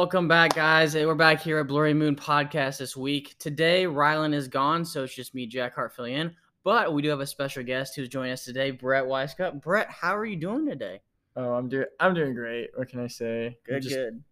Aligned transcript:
Welcome 0.00 0.28
back, 0.28 0.54
guys. 0.54 0.94
Hey, 0.94 1.04
We're 1.04 1.14
back 1.14 1.42
here 1.42 1.58
at 1.58 1.66
Blurry 1.66 1.92
Moon 1.92 2.16
Podcast 2.16 2.78
this 2.78 2.96
week. 2.96 3.36
Today, 3.38 3.84
Rylan 3.84 4.32
is 4.32 4.48
gone, 4.48 4.82
so 4.82 5.04
it's 5.04 5.14
just 5.14 5.34
me, 5.34 5.46
Jack 5.46 5.74
Hart, 5.74 5.94
filling 5.94 6.14
in. 6.14 6.34
But 6.64 6.94
we 6.94 7.02
do 7.02 7.10
have 7.10 7.20
a 7.20 7.26
special 7.26 7.62
guest 7.62 7.94
who's 7.94 8.08
joining 8.08 8.32
us 8.32 8.42
today, 8.42 8.70
Brett 8.70 9.04
Weiscup. 9.04 9.60
Brett, 9.60 9.90
how 9.90 10.16
are 10.16 10.24
you 10.24 10.36
doing 10.36 10.66
today? 10.66 11.02
Oh, 11.36 11.52
I'm 11.52 11.68
doing 11.68 11.84
I'm 12.00 12.14
doing 12.14 12.32
great. 12.32 12.70
What 12.74 12.88
can 12.88 13.00
I 13.00 13.08
say? 13.08 13.58
Good, 13.66 13.82
good. 13.82 14.24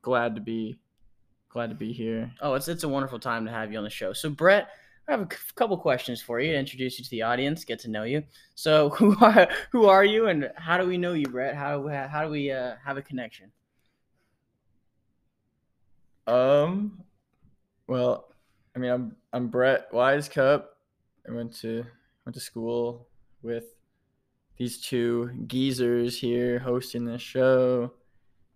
glad 0.00 0.36
to 0.36 0.40
be 0.40 0.78
glad 1.48 1.70
to 1.70 1.74
be 1.74 1.92
here. 1.92 2.30
Oh, 2.40 2.54
it's 2.54 2.68
it's 2.68 2.84
a 2.84 2.88
wonderful 2.88 3.18
time 3.18 3.44
to 3.46 3.50
have 3.50 3.72
you 3.72 3.78
on 3.78 3.84
the 3.84 3.90
show. 3.90 4.12
So, 4.12 4.30
Brett, 4.30 4.68
I 5.08 5.10
have 5.10 5.22
a 5.22 5.28
c- 5.28 5.38
couple 5.56 5.76
questions 5.76 6.22
for 6.22 6.38
you 6.38 6.52
to 6.52 6.56
introduce 6.56 7.00
you 7.00 7.04
to 7.04 7.10
the 7.10 7.22
audience, 7.22 7.64
get 7.64 7.80
to 7.80 7.90
know 7.90 8.04
you. 8.04 8.22
So, 8.54 8.90
who 8.96 9.16
are 9.20 9.48
who 9.72 9.86
are 9.86 10.04
you, 10.04 10.28
and 10.28 10.52
how 10.54 10.78
do 10.78 10.86
we 10.86 10.96
know 10.96 11.14
you, 11.14 11.26
Brett? 11.26 11.56
How 11.56 11.76
do 11.76 11.82
we, 11.88 11.92
how 11.92 12.24
do 12.24 12.30
we 12.30 12.52
uh, 12.52 12.76
have 12.84 12.96
a 12.96 13.02
connection? 13.02 13.50
Um 16.26 17.02
well, 17.86 18.28
I 18.74 18.78
mean 18.78 18.90
I'm 18.90 19.16
I'm 19.32 19.48
Brett 19.48 19.88
Wise 19.92 20.28
Cup. 20.28 20.76
I 21.28 21.32
went 21.32 21.54
to 21.60 21.84
went 22.24 22.34
to 22.34 22.40
school 22.40 23.08
with 23.42 23.64
these 24.58 24.80
two 24.80 25.30
geezers 25.46 26.18
here 26.18 26.58
hosting 26.58 27.04
this 27.04 27.22
show. 27.22 27.92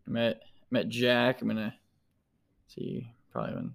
I 0.06 0.10
met 0.10 0.43
met 0.70 0.88
Jack. 0.88 1.43
I'm 1.43 1.48
gonna 1.48 1.74
see 2.66 3.12
probably 3.33 3.55
when 3.55 3.74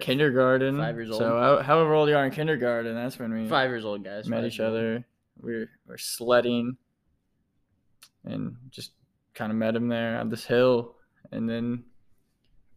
kindergarten. 0.00 0.76
Five 0.78 0.96
years 0.96 1.10
old. 1.10 1.18
So 1.20 1.38
how- 1.38 1.62
however 1.62 1.94
old 1.94 2.08
you 2.08 2.16
are 2.16 2.24
in 2.24 2.32
kindergarten, 2.32 2.94
that's 2.94 3.18
when 3.18 3.32
we 3.32 3.48
Five 3.48 3.70
years 3.70 3.84
old, 3.84 4.02
guys. 4.04 4.28
met 4.28 4.44
each 4.44 4.60
old. 4.60 4.70
other. 4.70 5.04
We 5.40 5.52
were, 5.52 5.58
we 5.86 5.90
were 5.90 5.98
sledding 5.98 6.76
and 8.24 8.56
just 8.70 8.92
kind 9.34 9.50
of 9.52 9.58
met 9.58 9.74
him 9.76 9.88
there 9.88 10.18
on 10.18 10.30
this 10.30 10.44
hill. 10.44 10.96
And 11.32 11.48
then 11.48 11.84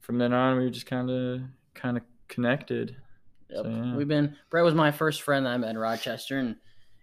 from 0.08 0.17
then 0.17 0.31
on, 0.31 0.58
we 0.58 0.63
were 0.63 0.69
just 0.69 0.86
kind 0.86 1.11
of 1.11 1.41
kind 1.73 1.97
of 1.97 2.03
connected. 2.30 2.95
Yep. 3.50 3.66
So, 3.66 3.69
yeah. 3.69 3.95
We've 3.95 4.08
been 4.08 4.38
Brett 4.49 4.64
was 4.64 4.73
my 4.73 4.89
first 4.89 5.22
friend 5.22 5.45
that 5.45 5.49
I 5.49 5.58
met 5.58 5.72
in 5.72 5.77
Rochester 5.77 6.39
and 6.39 6.55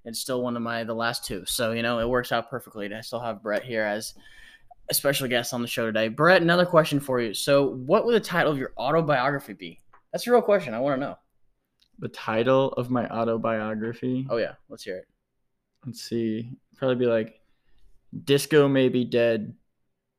it's 0.07 0.19
still 0.19 0.43
one 0.43 0.57
of 0.57 0.63
my 0.63 0.85
the 0.85 0.95
last 0.95 1.23
two. 1.27 1.45
So, 1.45 1.73
you 1.73 1.83
know, 1.83 1.99
it 1.99 2.09
works 2.09 2.33
out 2.33 2.49
perfectly 2.49 2.93
I 2.93 3.03
still 3.03 3.21
have 3.21 3.43
Brett 3.43 3.63
here 3.63 3.83
as 3.83 4.15
a 4.89 4.95
special 4.95 5.29
guest 5.29 5.53
on 5.53 5.61
the 5.61 5.69
show 5.69 5.85
today. 5.85 6.09
Brett, 6.09 6.41
another 6.41 6.65
question 6.65 6.99
for 6.99 7.21
you. 7.21 7.35
So, 7.35 7.67
what 7.67 8.07
would 8.07 8.15
the 8.15 8.21
title 8.21 8.51
of 8.51 8.59
your 8.59 8.73
autobiography 8.79 9.53
be? 9.53 9.81
That's 10.11 10.27
a 10.27 10.33
real 10.33 10.41
question. 10.41 10.73
I 10.73 10.81
want 10.81 10.99
to 10.99 11.07
know. 11.07 11.19
The 11.99 12.09
title 12.09 12.73
of 12.73 12.91
my 12.91 13.07
autobiography. 13.09 14.27
Oh 14.31 14.39
yeah, 14.39 14.55
let's 14.71 14.83
hear 14.83 14.97
it. 14.97 15.09
Let's 15.85 16.03
see. 16.03 16.57
Probably 16.77 16.97
be 16.97 17.07
like, 17.07 17.39
"Disco 18.25 18.67
may 18.67 18.89
be 18.89 19.05
dead." 19.05 19.55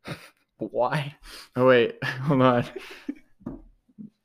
Why? 0.58 1.16
Oh 1.56 1.68
wait, 1.68 2.04
hold 2.04 2.42
on. 2.42 2.66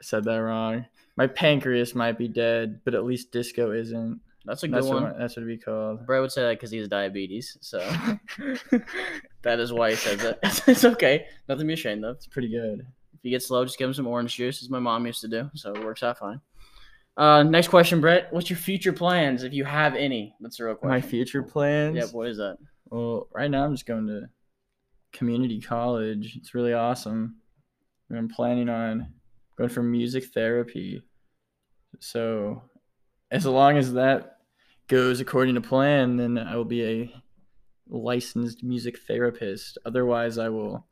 Said 0.03 0.25
that 0.25 0.37
wrong. 0.37 0.87
My 1.17 1.27
pancreas 1.27 1.95
might 1.95 2.17
be 2.17 2.29
dead, 2.29 2.81
but 2.85 2.95
at 2.95 3.05
least 3.05 3.33
disco 3.33 3.73
isn't. 3.73 4.21
That's 4.47 4.63
a 4.63 4.69
good 4.69 4.77
That's 4.77 4.87
one. 4.87 5.03
what 5.03 5.19
that's 5.19 5.37
what 5.37 5.43
it'd 5.43 5.59
be 5.59 5.63
called. 5.63 6.07
Brett 6.07 6.23
would 6.23 6.33
say 6.33 6.43
that 6.43 6.53
because 6.53 6.71
he 6.71 6.79
has 6.79 6.89
diabetes. 6.89 7.59
So 7.61 7.79
that 9.43 9.61
is 9.61 9.73
why 9.73 9.91
he 9.91 9.97
says 9.97 10.25
it. 10.25 10.39
it's 10.67 10.85
okay. 10.85 11.27
Nothing 11.49 11.61
to 11.61 11.67
be 11.67 11.75
ashamed 11.75 12.05
of. 12.05 12.17
It's 12.17 12.27
pretty 12.27 12.49
good. 12.49 12.81
If 12.81 13.21
you 13.23 13.31
get 13.31 13.43
slow, 13.43 13.65
just 13.65 13.79
give 13.79 13.89
him 13.89 13.95
some 13.95 14.07
orange 14.07 14.35
juice, 14.35 14.63
as 14.63 14.71
my 14.71 14.79
mom 14.79 15.07
used 15.07 15.21
to 15.21 15.29
do. 15.29 15.51
So 15.55 15.75
it 15.75 15.85
works 15.85 16.03
out 16.03 16.19
fine. 16.19 16.41
Uh, 17.19 17.43
next 17.43 17.69
question, 17.69 18.01
Brett. 18.01 18.33
What's 18.33 18.49
your 18.49 18.59
future 18.59 18.95
plans, 18.95 19.43
if 19.43 19.53
you 19.53 19.65
have 19.65 19.95
any? 19.95 20.35
That's 20.41 20.59
a 20.59 20.65
real 20.65 20.75
question. 20.75 20.91
My 20.91 21.01
future 21.03 21.43
plans. 21.43 21.97
Yep. 21.97 22.13
What 22.13 22.29
is 22.29 22.39
that? 22.39 22.57
Well, 22.89 23.29
right 23.35 23.51
now 23.51 23.65
I'm 23.67 23.75
just 23.75 23.85
going 23.85 24.07
to 24.07 24.23
community 25.13 25.61
college. 25.61 26.37
It's 26.37 26.55
really 26.55 26.73
awesome. 26.73 27.37
I'm 28.13 28.29
planning 28.29 28.69
on 28.69 29.15
going 29.57 29.71
for 29.71 29.83
music 29.83 30.33
therapy. 30.35 31.03
So, 32.01 32.63
as 33.31 33.47
long 33.47 33.77
as 33.77 33.93
that 33.93 34.39
goes 34.89 35.21
according 35.21 35.55
to 35.55 35.61
plan, 35.61 36.17
then 36.17 36.39
I 36.39 36.57
will 36.57 36.65
be 36.65 36.85
a 36.85 37.23
licensed 37.89 38.65
music 38.65 38.99
therapist. 39.07 39.79
Otherwise, 39.85 40.39
I 40.39 40.49
will 40.49 40.87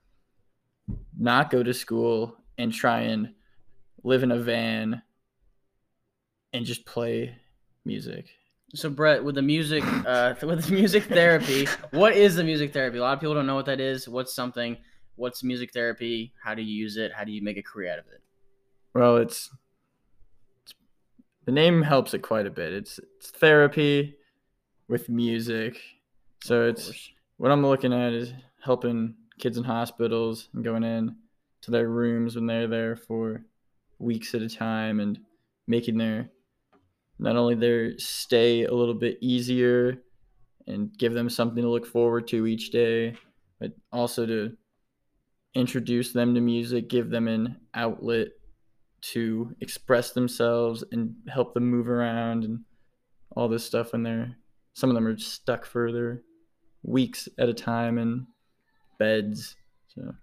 not 1.18 1.50
go 1.50 1.62
to 1.62 1.74
school 1.74 2.36
and 2.56 2.72
try 2.72 3.00
and 3.00 3.34
live 4.04 4.22
in 4.22 4.30
a 4.30 4.38
van 4.38 5.02
and 6.52 6.64
just 6.64 6.86
play 6.86 7.36
music. 7.84 8.30
So, 8.74 8.90
Brett, 8.90 9.24
with 9.24 9.34
the 9.34 9.42
music, 9.42 9.82
uh, 10.06 10.34
with 10.42 10.66
the 10.66 10.72
music 10.72 11.04
therapy, 11.04 11.66
what 11.90 12.14
is 12.14 12.36
the 12.36 12.44
music 12.44 12.72
therapy? 12.72 12.98
A 12.98 13.00
lot 13.00 13.14
of 13.14 13.20
people 13.20 13.34
don't 13.34 13.46
know 13.46 13.54
what 13.54 13.66
that 13.66 13.80
is. 13.80 14.08
What's 14.08 14.34
something? 14.34 14.76
What's 15.16 15.42
music 15.42 15.72
therapy? 15.72 16.32
How 16.42 16.54
do 16.54 16.62
you 16.62 16.74
use 16.74 16.96
it? 16.96 17.12
How 17.12 17.24
do 17.24 17.32
you 17.32 17.42
make 17.42 17.56
a 17.56 17.62
career 17.62 17.92
out 17.92 17.98
of 17.98 18.06
it? 18.06 18.20
Well, 18.94 19.16
it's, 19.16 19.50
it's 20.62 20.74
the 21.44 21.52
name 21.52 21.82
helps 21.82 22.14
it 22.14 22.20
quite 22.20 22.46
a 22.46 22.50
bit. 22.50 22.72
It's 22.72 23.00
it's 23.16 23.30
therapy 23.30 24.16
with 24.86 25.08
music. 25.08 25.80
So 26.42 26.66
it's 26.68 27.10
what 27.38 27.50
I'm 27.50 27.66
looking 27.66 27.92
at 27.92 28.12
is 28.12 28.32
helping 28.62 29.14
kids 29.38 29.56
in 29.56 29.64
hospitals 29.64 30.48
and 30.52 30.64
going 30.64 30.84
in 30.84 31.16
to 31.62 31.70
their 31.70 31.88
rooms 31.88 32.34
when 32.34 32.46
they're 32.46 32.66
there 32.66 32.96
for 32.96 33.44
weeks 33.98 34.34
at 34.34 34.42
a 34.42 34.48
time 34.48 35.00
and 35.00 35.18
making 35.66 35.98
their 35.98 36.30
not 37.18 37.36
only 37.36 37.54
their 37.54 37.98
stay 37.98 38.64
a 38.64 38.74
little 38.74 38.94
bit 38.94 39.18
easier 39.20 39.98
and 40.66 40.96
give 40.98 41.14
them 41.14 41.28
something 41.28 41.62
to 41.62 41.68
look 41.68 41.86
forward 41.86 42.28
to 42.28 42.46
each 42.46 42.70
day, 42.70 43.16
but 43.58 43.72
also 43.92 44.26
to 44.26 44.56
introduce 45.54 46.12
them 46.12 46.34
to 46.34 46.40
music, 46.40 46.88
give 46.88 47.10
them 47.10 47.26
an 47.26 47.56
outlet 47.74 48.28
to 49.00 49.54
express 49.60 50.12
themselves 50.12 50.84
and 50.92 51.14
help 51.28 51.54
them 51.54 51.68
move 51.70 51.88
around 51.88 52.44
and 52.44 52.60
all 53.36 53.48
this 53.48 53.64
stuff 53.64 53.92
when 53.92 54.02
they're 54.02 54.36
some 54.74 54.90
of 54.90 54.94
them 54.94 55.06
are 55.06 55.18
stuck 55.18 55.64
for 55.64 55.92
their 55.92 56.22
weeks 56.84 57.28
at 57.38 57.48
a 57.48 57.54
time 57.54 57.98
in 57.98 58.26
beds. 58.98 59.56
So 59.94 60.14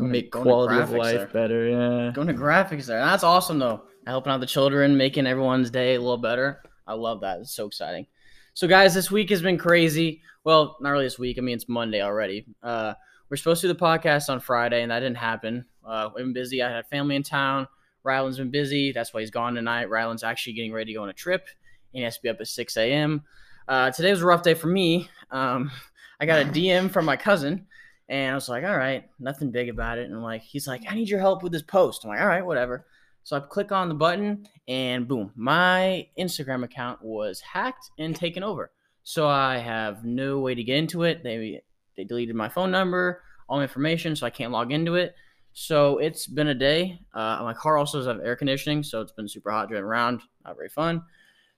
make 0.00 0.32
quality 0.32 0.80
of 0.80 0.90
life 0.90 1.14
there. 1.14 1.26
better. 1.28 1.68
Yeah. 1.68 2.10
Going 2.12 2.28
to 2.28 2.34
graphics 2.34 2.86
there. 2.86 2.98
That's 2.98 3.22
awesome 3.22 3.58
though. 3.58 3.82
Helping 4.10 4.32
out 4.32 4.40
the 4.40 4.46
children, 4.46 4.96
making 4.96 5.28
everyone's 5.28 5.70
day 5.70 5.94
a 5.94 6.00
little 6.00 6.18
better. 6.18 6.60
I 6.84 6.94
love 6.94 7.20
that. 7.20 7.38
It's 7.38 7.54
so 7.54 7.68
exciting. 7.68 8.08
So 8.54 8.66
guys, 8.66 8.92
this 8.92 9.08
week 9.08 9.30
has 9.30 9.40
been 9.40 9.56
crazy. 9.56 10.20
Well, 10.42 10.76
not 10.80 10.90
really 10.90 11.04
this 11.04 11.16
week. 11.16 11.38
I 11.38 11.42
mean, 11.42 11.54
it's 11.54 11.68
Monday 11.68 12.02
already. 12.02 12.44
Uh, 12.60 12.94
we're 13.28 13.36
supposed 13.36 13.60
to 13.60 13.68
do 13.68 13.72
the 13.72 13.78
podcast 13.78 14.28
on 14.28 14.40
Friday, 14.40 14.82
and 14.82 14.90
that 14.90 14.98
didn't 14.98 15.18
happen. 15.18 15.64
Uh, 15.86 16.08
we've 16.12 16.24
been 16.24 16.32
busy. 16.32 16.60
I 16.60 16.70
had 16.70 16.88
family 16.88 17.14
in 17.14 17.22
town. 17.22 17.68
Rylan's 18.02 18.38
been 18.38 18.50
busy. 18.50 18.90
That's 18.90 19.14
why 19.14 19.20
he's 19.20 19.30
gone 19.30 19.54
tonight. 19.54 19.88
Rylan's 19.88 20.24
actually 20.24 20.54
getting 20.54 20.72
ready 20.72 20.92
to 20.92 20.98
go 20.98 21.04
on 21.04 21.08
a 21.08 21.12
trip. 21.12 21.46
He 21.92 22.02
has 22.02 22.16
to 22.16 22.22
be 22.22 22.30
up 22.30 22.40
at 22.40 22.48
6 22.48 22.76
a.m. 22.78 23.22
Uh, 23.68 23.92
today 23.92 24.10
was 24.10 24.22
a 24.22 24.26
rough 24.26 24.42
day 24.42 24.54
for 24.54 24.66
me. 24.66 25.08
Um, 25.30 25.70
I 26.18 26.26
got 26.26 26.42
a 26.42 26.46
DM 26.46 26.90
from 26.90 27.04
my 27.04 27.16
cousin, 27.16 27.68
and 28.08 28.32
I 28.32 28.34
was 28.34 28.48
like, 28.48 28.64
all 28.64 28.76
right, 28.76 29.08
nothing 29.20 29.52
big 29.52 29.68
about 29.68 29.98
it. 29.98 30.10
And 30.10 30.20
like, 30.20 30.42
he's 30.42 30.66
like, 30.66 30.82
I 30.88 30.96
need 30.96 31.08
your 31.08 31.20
help 31.20 31.44
with 31.44 31.52
this 31.52 31.62
post. 31.62 32.02
I'm 32.02 32.10
like, 32.10 32.20
all 32.20 32.26
right, 32.26 32.44
whatever. 32.44 32.86
So 33.22 33.36
I 33.36 33.40
click 33.40 33.70
on 33.70 33.88
the 33.88 33.94
button, 33.94 34.46
and 34.66 35.06
boom, 35.06 35.32
my 35.36 36.08
Instagram 36.18 36.64
account 36.64 37.02
was 37.02 37.40
hacked 37.40 37.90
and 37.98 38.16
taken 38.16 38.42
over. 38.42 38.72
So 39.02 39.28
I 39.28 39.58
have 39.58 40.04
no 40.04 40.40
way 40.40 40.54
to 40.54 40.62
get 40.62 40.78
into 40.78 41.04
it. 41.04 41.22
They 41.22 41.62
they 41.96 42.04
deleted 42.04 42.34
my 42.34 42.48
phone 42.48 42.70
number, 42.70 43.22
all 43.48 43.58
my 43.58 43.64
information, 43.64 44.16
so 44.16 44.26
I 44.26 44.30
can't 44.30 44.52
log 44.52 44.72
into 44.72 44.94
it. 44.94 45.14
So 45.52 45.98
it's 45.98 46.26
been 46.26 46.48
a 46.48 46.54
day. 46.54 47.00
Uh, 47.12 47.40
my 47.42 47.54
car 47.54 47.76
also 47.76 47.98
doesn't 47.98 48.18
have 48.18 48.26
air 48.26 48.36
conditioning, 48.36 48.82
so 48.82 49.00
it's 49.00 49.12
been 49.12 49.28
super 49.28 49.50
hot 49.50 49.68
driving 49.68 49.84
around. 49.84 50.22
Not 50.44 50.56
very 50.56 50.68
fun. 50.68 51.02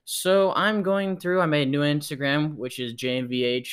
So 0.05 0.53
I'm 0.55 0.83
going 0.83 1.19
through. 1.19 1.41
I 1.41 1.47
made 1.47 1.69
a 1.69 1.71
new 1.71 1.83
Instagram, 1.83 2.57
which 2.57 2.79
is 2.79 2.95
jmvh 2.95 3.69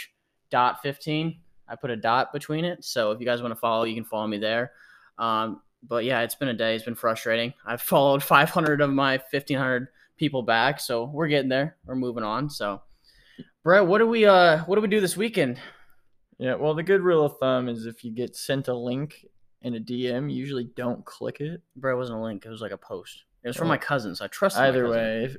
dot 0.52 0.82
15. 0.82 1.40
I 1.68 1.76
put 1.76 1.90
a 1.90 1.96
dot 1.96 2.34
between 2.34 2.66
it. 2.66 2.84
So 2.84 3.12
if 3.12 3.20
you 3.20 3.26
guys 3.26 3.42
want 3.42 3.54
to 3.54 3.60
follow, 3.60 3.84
you 3.84 3.96
can 3.96 4.04
follow 4.04 4.28
me 4.28 4.38
there. 4.38 4.72
Um, 5.18 5.62
but 5.84 6.04
yeah, 6.06 6.22
it's 6.22 6.36
been 6.36 6.50
a 6.50 6.54
day. 6.54 6.76
It's 6.76 6.86
been 6.86 6.96
frustrating. 6.96 7.54
I've 7.66 7.82
followed 7.82 8.24
500 8.24 8.82
of 8.82 8.90
my 8.90 9.18
1500 9.32 9.88
people 10.18 10.44
back, 10.44 10.80
so 10.80 11.06
we're 11.06 11.28
getting 11.28 11.50
there. 11.50 11.78
We're 11.86 11.96
moving 11.96 12.24
on. 12.24 12.50
So, 12.50 12.82
Brett, 13.64 13.86
what 13.86 14.00
do 14.00 14.08
we 14.08 14.26
uh 14.26 14.60
what 14.66 14.76
do 14.76 14.82
we 14.82 14.88
do 14.88 15.02
this 15.02 15.18
weekend? 15.18 15.60
Yeah. 16.38 16.56
Well, 16.56 16.74
the 16.74 16.84
good 16.84 17.02
rule 17.02 17.26
of 17.26 17.38
thumb 17.38 17.68
is 17.68 17.86
if 17.86 18.04
you 18.04 18.12
get 18.12 18.36
sent 18.36 18.68
a 18.68 18.74
link 18.74 19.26
in 19.62 19.76
a 19.76 19.80
DM, 19.80 20.32
you 20.32 20.38
usually 20.38 20.70
don't 20.76 21.04
click 21.06 21.42
it. 21.42 21.62
Brett 21.76 21.98
wasn't 21.98 22.20
a 22.20 22.22
link. 22.22 22.46
It 22.46 22.50
was 22.50 22.62
like 22.62 22.72
a 22.72 22.78
post. 22.78 23.24
It 23.44 23.48
was 23.48 23.58
from 23.58 23.68
my 23.70 23.78
cousin, 23.78 24.16
so 24.16 24.26
I 24.26 24.28
trust. 24.28 24.58
Either 24.58 24.90
way, 24.90 25.26
if, 25.26 25.38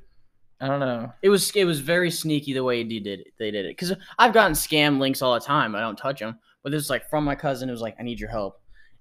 I 0.61 0.69
don't 0.69 0.81
know. 0.81 1.13
it 1.23 1.29
was 1.29 1.51
it 1.55 1.65
was 1.65 1.81
very 1.81 2.11
sneaky 2.11 2.53
the 2.53 2.65
way 2.65 2.83
they 2.83 2.99
did 2.99 3.21
it. 3.21 3.33
They 3.39 3.51
did 3.51 3.67
it 3.67 3.77
because 3.77 3.95
I've 4.19 4.35
gotten 4.35 4.53
scam 4.53 4.99
links 4.99 5.23
all 5.23 5.35
the 5.35 5.41
time. 5.41 5.75
I 5.75 5.81
don't 5.81 5.97
touch 5.97 6.21
them, 6.21 6.39
but 6.63 6.71
this 6.73 6.83
is 6.83 6.91
like 6.91 7.09
from 7.09 7.25
my 7.25 7.35
cousin. 7.35 7.69
It 7.69 7.73
was 7.73 7.81
like 7.81 7.97
I 7.99 8.03
need 8.03 8.21
your 8.21 8.31
help, 8.31 8.60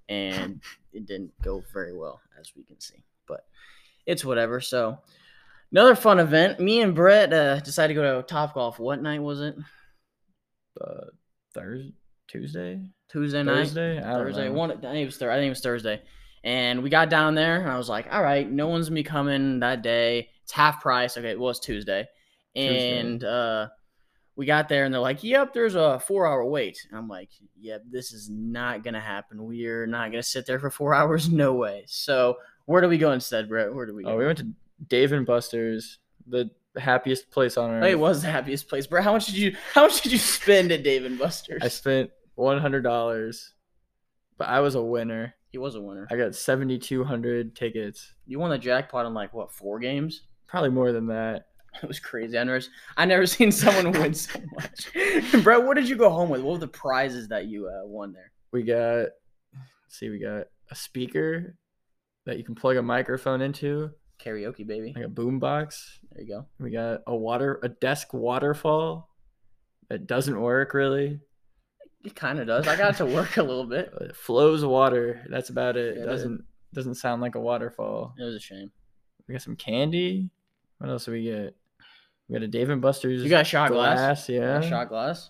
and 0.09 0.59
it 0.91 1.05
didn't 1.05 1.31
go 1.41 1.63
very 1.71 1.95
well 1.95 2.19
as 2.39 2.51
we 2.55 2.63
can 2.63 2.79
see. 2.81 3.03
But 3.27 3.45
it's 4.05 4.25
whatever. 4.25 4.59
So 4.59 4.97
another 5.71 5.95
fun 5.95 6.19
event. 6.19 6.59
Me 6.59 6.81
and 6.81 6.93
Brett 6.95 7.31
uh, 7.31 7.59
decided 7.59 7.93
to 7.93 8.01
go 8.01 8.17
to 8.17 8.27
Top 8.27 8.55
Golf. 8.55 8.79
What 8.79 9.01
night 9.01 9.21
was 9.21 9.39
it? 9.39 9.55
Uh, 10.81 11.05
Thursday, 11.53 11.93
Tuesday, 12.27 12.81
Tuesday 13.09 13.43
night. 13.43 13.67
Thursday, 13.67 13.99
I 13.99 14.11
don't 14.13 14.25
Thursday. 14.25 14.49
know. 14.49 14.53
One. 14.53 14.71
I 14.71 14.75
think 14.75 14.95
it 14.95 15.05
was 15.05 15.17
Thursday. 15.17 15.33
I 15.33 15.37
think 15.37 15.47
it 15.47 15.49
was 15.49 15.61
Thursday. 15.61 16.01
And 16.43 16.83
we 16.83 16.89
got 16.89 17.09
down 17.09 17.35
there, 17.35 17.61
and 17.61 17.69
I 17.69 17.77
was 17.77 17.89
like, 17.89 18.07
"All 18.11 18.23
right, 18.23 18.49
no 18.49 18.67
one's 18.67 18.87
gonna 18.87 18.95
be 18.95 19.03
coming 19.03 19.59
that 19.59 19.81
day. 19.81 20.29
It's 20.43 20.53
half 20.53 20.81
price. 20.81 21.17
Okay, 21.17 21.35
well, 21.35 21.49
it's 21.49 21.59
Tuesday." 21.59 22.07
Tuesday. 22.55 22.99
And 22.99 23.23
uh, 23.23 23.67
we 24.39 24.45
got 24.45 24.69
there, 24.69 24.85
and 24.85 24.93
they're 24.93 25.01
like, 25.01 25.21
"Yep, 25.21 25.53
there's 25.53 25.75
a 25.75 25.99
four-hour 25.99 26.45
wait." 26.45 26.87
And 26.89 26.97
I'm 26.97 27.09
like, 27.09 27.29
"Yep, 27.59 27.83
this 27.91 28.13
is 28.13 28.29
not 28.29 28.83
gonna 28.85 29.01
happen. 29.01 29.43
We're 29.43 29.85
not 29.85 30.11
gonna 30.11 30.23
sit 30.23 30.45
there 30.45 30.59
for 30.59 30.69
four 30.69 30.93
hours. 30.99 31.29
No 31.29 31.53
way." 31.55 31.83
So 31.87 32.37
where 32.65 32.81
do 32.81 32.87
we 32.87 32.97
go 32.97 33.11
instead, 33.11 33.49
Brett? 33.49 33.73
Where 33.75 33.85
do 33.85 33.93
we 33.93 34.05
uh, 34.05 34.07
go? 34.07 34.13
Oh, 34.13 34.17
we 34.17 34.25
went 34.25 34.37
to 34.39 34.47
Dave 34.87 35.11
and 35.11 35.25
Buster's, 35.25 35.99
the 36.25 36.49
happiest 36.77 37.31
place 37.31 37.57
on 37.57 37.69
earth. 37.71 37.83
It 37.83 37.99
was 37.99 38.21
the 38.21 38.29
happiest 38.29 38.69
place, 38.69 38.87
Brett. 38.87 39.03
How 39.03 39.11
much 39.11 39.25
did 39.25 39.35
you? 39.35 39.55
How 39.73 39.83
much 39.83 40.01
did 40.01 40.13
you 40.13 40.17
spend 40.17 40.71
at 40.71 40.83
Dave 40.83 41.03
and 41.03 41.19
Buster's? 41.19 41.61
I 41.61 41.67
spent 41.67 42.09
one 42.35 42.59
hundred 42.59 42.83
dollars, 42.83 43.53
but 44.37 44.47
I 44.47 44.61
was 44.61 44.75
a 44.75 44.81
winner. 44.81 45.35
he 45.51 45.57
was 45.57 45.75
a 45.75 45.81
winner. 45.81 46.07
I 46.09 46.15
got 46.15 46.33
seventy 46.33 46.79
two 46.79 47.03
hundred 47.03 47.55
tickets, 47.57 48.13
You 48.25 48.39
won 48.39 48.51
the 48.51 48.57
jackpot 48.57 49.05
in 49.05 49.13
like 49.13 49.33
what 49.33 49.51
four 49.51 49.79
games? 49.79 50.21
probably 50.47 50.69
more 50.69 50.91
than 50.93 51.07
that. 51.07 51.47
It 51.83 51.87
was 51.87 51.99
crazy. 51.99 52.37
I 52.37 52.43
never, 52.43 52.61
I 52.97 53.05
never 53.05 53.25
seen 53.37 53.51
someone 53.51 53.91
win 53.93 54.13
so 54.13 54.39
much. 54.53 54.91
Brett, 55.43 55.63
what 55.63 55.75
did 55.75 55.87
you 55.87 55.95
go 55.95 56.09
home 56.09 56.29
with? 56.29 56.41
What 56.41 56.53
were 56.53 56.57
the 56.59 56.67
prizes 56.67 57.27
that 57.29 57.45
you 57.45 57.67
uh, 57.67 57.85
won 57.85 58.11
there? 58.13 58.31
We 58.51 58.63
got, 58.63 59.09
see, 59.87 60.09
we 60.09 60.19
got 60.19 60.47
a 60.71 60.75
speaker 60.75 61.55
that 62.25 62.37
you 62.37 62.43
can 62.43 62.55
plug 62.55 62.75
a 62.77 62.81
microphone 62.81 63.41
into, 63.41 63.91
Karaoke, 64.19 64.65
baby. 64.67 64.93
like 64.95 65.05
a 65.05 65.09
boom 65.09 65.39
box. 65.39 65.99
There 66.11 66.23
you 66.23 66.27
go. 66.27 66.45
We 66.59 66.71
got 66.71 67.01
a 67.07 67.15
water, 67.15 67.59
a 67.63 67.69
desk 67.69 68.13
waterfall 68.13 69.07
that 69.89 70.07
doesn't 70.07 70.39
work 70.39 70.73
really. 70.73 71.19
It 72.03 72.15
kind 72.15 72.39
of 72.39 72.47
does. 72.47 72.67
I 72.67 72.75
got 72.77 72.95
it 72.95 72.97
to 72.97 73.05
work 73.05 73.37
a 73.37 73.43
little 73.43 73.65
bit. 73.65 73.93
It 74.01 74.15
flows 74.15 74.65
water. 74.65 75.25
That's 75.29 75.49
about 75.49 75.77
it. 75.77 75.95
Yeah, 75.97 76.03
It 76.03 76.05
is. 76.05 76.07
doesn't 76.07 76.43
doesn't 76.73 76.95
sound 76.95 77.21
like 77.21 77.35
a 77.35 77.39
waterfall. 77.39 78.13
It 78.19 78.23
was 78.23 78.35
a 78.35 78.39
shame. 78.39 78.71
We 79.27 79.33
got 79.33 79.41
some 79.41 79.55
candy. 79.55 80.29
What 80.79 80.89
else 80.89 81.05
do 81.05 81.11
we 81.11 81.23
get? 81.23 81.55
We 82.27 82.33
got 82.33 82.43
a 82.43 82.47
Dave 82.47 82.69
and 82.69 82.81
Buster's. 82.81 83.23
You 83.23 83.29
got 83.29 83.47
shot 83.47 83.71
glass. 83.71 83.97
glass, 83.97 84.29
yeah. 84.29 84.61
Shot 84.61 84.89
glass. 84.89 85.29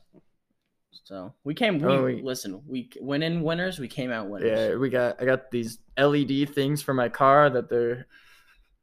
So 1.03 1.33
we 1.43 1.53
came. 1.53 1.79
We, 1.79 1.85
Oh, 1.87 2.03
we- 2.05 2.21
listen. 2.21 2.61
We 2.67 2.89
went 3.01 3.23
in 3.23 3.41
winners. 3.41 3.79
We 3.79 3.87
came 3.87 4.11
out 4.11 4.29
winners. 4.29 4.71
Yeah, 4.71 4.75
we 4.75 4.89
got. 4.89 5.21
I 5.21 5.25
got 5.25 5.49
these 5.51 5.79
LED 5.97 6.49
things 6.53 6.81
for 6.81 6.93
my 6.93 7.09
car 7.09 7.49
that 7.49 7.69
they're 7.69 8.07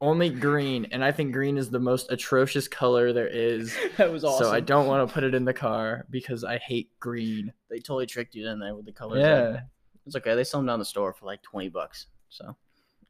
only 0.01 0.29
green, 0.29 0.87
and 0.91 1.03
I 1.03 1.11
think 1.11 1.31
green 1.31 1.57
is 1.57 1.69
the 1.69 1.79
most 1.79 2.11
atrocious 2.11 2.67
color 2.67 3.13
there 3.13 3.27
is. 3.27 3.75
that 3.97 4.11
was 4.11 4.23
awesome. 4.23 4.47
So 4.47 4.51
I 4.51 4.59
don't 4.59 4.87
want 4.87 5.07
to 5.07 5.13
put 5.13 5.23
it 5.23 5.33
in 5.35 5.45
the 5.45 5.53
car 5.53 6.05
because 6.09 6.43
I 6.43 6.57
hate 6.57 6.89
green. 6.99 7.53
They 7.69 7.77
totally 7.79 8.05
tricked 8.07 8.35
you, 8.35 8.43
didn't 8.43 8.59
they, 8.59 8.71
with 8.73 8.85
the 8.85 8.91
colors? 8.91 9.19
Yeah, 9.21 9.61
It's 10.05 10.15
okay. 10.15 10.35
They 10.35 10.43
sell 10.43 10.59
them 10.59 10.67
down 10.67 10.79
the 10.79 10.85
store 10.85 11.13
for 11.13 11.25
like 11.25 11.41
twenty 11.43 11.69
bucks. 11.69 12.07
So 12.29 12.55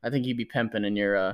I 0.03 0.10
think 0.12 0.25
you'd 0.27 0.38
be 0.38 0.45
pimping 0.45 0.86
in 0.86 0.95
your 0.95 1.18
uh, 1.18 1.33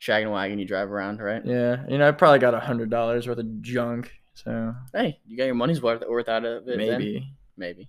shaggin' 0.00 0.30
wagon 0.32 0.58
you 0.58 0.64
drive 0.64 0.90
around, 0.90 1.20
right? 1.20 1.42
yeah. 1.44 1.84
You 1.88 1.98
know, 1.98 2.08
I 2.08 2.12
probably 2.12 2.38
got 2.38 2.54
a 2.54 2.60
hundred 2.60 2.90
dollars 2.90 3.26
worth 3.26 3.38
of 3.38 3.62
junk. 3.62 4.12
So 4.34 4.74
Hey, 4.92 5.18
you 5.26 5.36
got 5.36 5.44
your 5.46 5.54
money's 5.54 5.82
worth, 5.82 6.02
worth 6.08 6.28
out 6.28 6.44
of 6.44 6.62
it. 6.62 6.66
then. 6.66 6.76
maybe. 6.78 7.32
Maybe. 7.56 7.88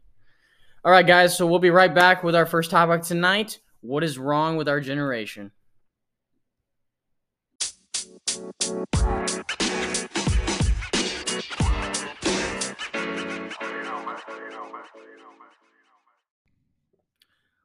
All 0.83 0.91
right, 0.91 1.05
guys. 1.05 1.37
So 1.37 1.45
we'll 1.45 1.59
be 1.59 1.69
right 1.69 1.93
back 1.93 2.23
with 2.23 2.35
our 2.35 2.45
first 2.45 2.71
topic 2.71 3.03
tonight. 3.03 3.59
What 3.81 4.03
is 4.03 4.17
wrong 4.17 4.57
with 4.57 4.67
our 4.67 4.79
generation? 4.79 5.51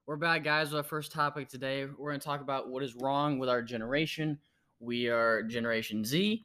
We're 0.07 0.17
back, 0.17 0.45
guys, 0.45 0.69
with 0.71 0.77
our 0.77 0.83
first 0.83 1.13
topic 1.13 1.49
today. 1.49 1.87
We're 1.87 2.11
going 2.11 2.21
to 2.21 2.25
talk 2.25 2.43
about 2.43 2.69
what 2.69 2.83
is 2.83 2.95
wrong 2.95 3.39
with 3.39 3.49
our 3.49 3.63
generation. 3.63 4.39
We 4.79 5.09
are 5.09 5.43
Generation 5.43 6.05
Z. 6.05 6.45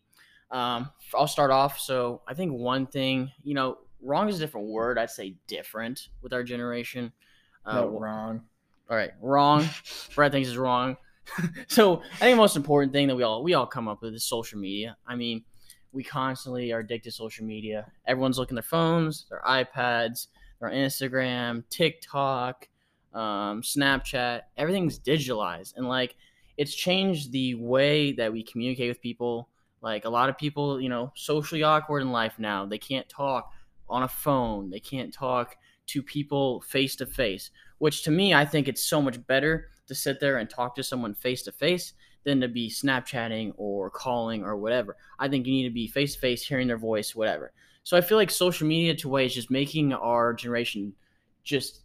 Um, 0.50 0.90
I'll 1.14 1.28
start 1.28 1.52
off. 1.52 1.78
So 1.80 2.22
I 2.28 2.34
think 2.34 2.54
one 2.54 2.88
thing, 2.88 3.32
you 3.44 3.54
know, 3.54 3.80
wrong 4.02 4.30
is 4.30 4.38
a 4.38 4.40
different 4.40 4.68
word. 4.68 4.98
I'd 4.98 5.10
say 5.10 5.36
different 5.48 6.08
with 6.22 6.32
our 6.32 6.42
generation. 6.44 7.12
Uh, 7.66 7.82
No, 7.82 8.00
wrong. 8.00 8.42
all 8.90 8.96
right, 8.96 9.12
wrong. 9.22 9.68
Brett 10.16 10.32
thinks 10.32 10.48
is 10.48 10.58
wrong. 10.58 10.96
so 11.68 11.98
I 12.14 12.20
think 12.20 12.34
the 12.34 12.38
most 12.38 12.56
important 12.56 12.94
thing 12.94 13.08
that 13.10 13.16
we 13.16 13.24
all 13.24 13.44
we 13.44 13.54
all 13.56 13.68
come 13.68 13.88
up 13.90 14.02
with 14.02 14.14
is 14.14 14.24
social 14.24 14.58
media. 14.58 14.96
I 15.06 15.16
mean, 15.16 15.44
we 15.92 16.04
constantly 16.04 16.72
are 16.72 16.80
addicted 16.80 17.10
to 17.10 17.16
social 17.16 17.46
media. 17.46 17.92
Everyone's 18.08 18.40
looking 18.40 18.58
at 18.58 18.64
their 18.64 18.70
phones, 18.70 19.26
their 19.30 19.42
iPads, 19.46 20.28
their 20.62 20.70
Instagram, 20.72 21.64
TikTok, 21.70 22.68
um, 23.14 23.62
Snapchat. 23.62 24.42
Everything's 24.58 25.00
digitalized, 25.00 25.76
and 25.78 25.88
like 25.88 26.16
it's 26.58 26.74
changed 26.74 27.32
the 27.32 27.56
way 27.56 28.12
that 28.14 28.32
we 28.32 28.44
communicate 28.44 28.90
with 28.90 29.02
people. 29.02 29.50
Like 29.82 30.06
a 30.06 30.10
lot 30.10 30.30
of 30.30 30.38
people, 30.38 30.82
you 30.82 30.90
know, 30.90 31.12
socially 31.16 31.64
awkward 31.64 32.02
in 32.02 32.12
life 32.12 32.38
now. 32.38 32.66
They 32.66 32.78
can't 32.78 33.08
talk 33.08 33.52
on 33.88 34.04
a 34.04 34.08
phone. 34.08 34.70
They 34.70 34.82
can't 34.82 35.14
talk 35.14 35.56
to 35.88 36.04
people 36.04 36.62
face 36.62 36.98
to 36.98 37.06
face 37.06 37.50
which 37.80 38.04
to 38.04 38.12
me, 38.12 38.34
I 38.34 38.46
think 38.46 38.68
it's 38.68 38.84
so 38.84 39.02
much 39.02 39.26
better 39.26 39.70
to 39.88 39.96
sit 39.96 40.20
there 40.20 40.38
and 40.38 40.50
talk 40.50 40.76
to 40.76 40.84
someone 40.84 41.16
face 41.16 41.42
to 41.44 41.52
face 41.52 41.94
than 42.24 42.40
to 42.42 42.48
be 42.48 42.70
Snapchatting 42.70 43.54
or 43.58 43.90
calling 43.90 44.44
or 44.44 44.56
whatever. 44.56 44.98
I 45.18 45.28
think 45.28 45.48
you 45.48 45.54
need 45.54 45.68
to 45.68 45.74
be 45.74 45.88
face 45.88 46.14
to 46.14 46.20
face, 46.20 46.46
hearing 46.46 46.68
their 46.68 46.78
voice, 46.78 47.16
whatever. 47.16 47.52
So 47.84 47.98
I 47.98 48.02
feel 48.02 48.18
like 48.18 48.30
social 48.30 48.68
media 48.68 48.94
to 48.96 49.10
way 49.10 49.26
is 49.26 49.34
just 49.34 49.50
making 49.50 49.94
our 49.94 50.34
generation 50.34 50.94
just 51.44 51.80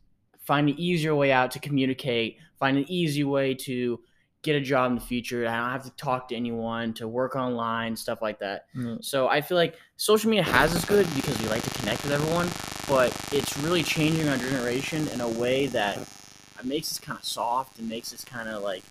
find 0.44 0.68
an 0.68 0.78
easier 0.78 1.14
way 1.14 1.32
out 1.32 1.50
to 1.52 1.58
communicate, 1.58 2.38
find 2.58 2.76
an 2.76 2.84
easy 2.88 3.24
way 3.24 3.54
to 3.54 4.00
get 4.42 4.54
a 4.54 4.60
job 4.60 4.90
in 4.90 4.94
the 4.94 5.00
future. 5.00 5.46
I 5.48 5.56
don't 5.56 5.70
have 5.70 5.84
to 5.84 5.90
talk 5.96 6.28
to 6.28 6.36
anyone, 6.36 6.92
to 6.94 7.08
work 7.08 7.34
online, 7.34 7.96
stuff 7.96 8.20
like 8.20 8.38
that. 8.40 8.66
Mm, 8.76 9.02
So 9.02 9.26
I 9.28 9.40
feel 9.40 9.56
like 9.56 9.76
social 9.96 10.30
media 10.30 10.44
has 10.44 10.74
its 10.74 10.84
good 10.84 11.06
because 11.14 11.40
we 11.40 11.48
like 11.48 11.62
to 11.62 11.80
connect 11.80 12.02
with 12.02 12.12
everyone, 12.12 12.48
but 12.88 13.10
it's 13.32 13.56
really 13.58 13.82
changing 13.82 14.28
our 14.28 14.36
generation 14.36 15.08
in 15.08 15.20
a 15.22 15.28
way 15.28 15.66
that 15.68 15.98
makes 16.62 16.92
us 16.92 16.98
kind 16.98 17.18
of 17.18 17.24
soft 17.24 17.78
and 17.78 17.88
makes 17.88 18.12
us 18.12 18.24
kind 18.24 18.48
of 18.48 18.62
like, 18.62 18.82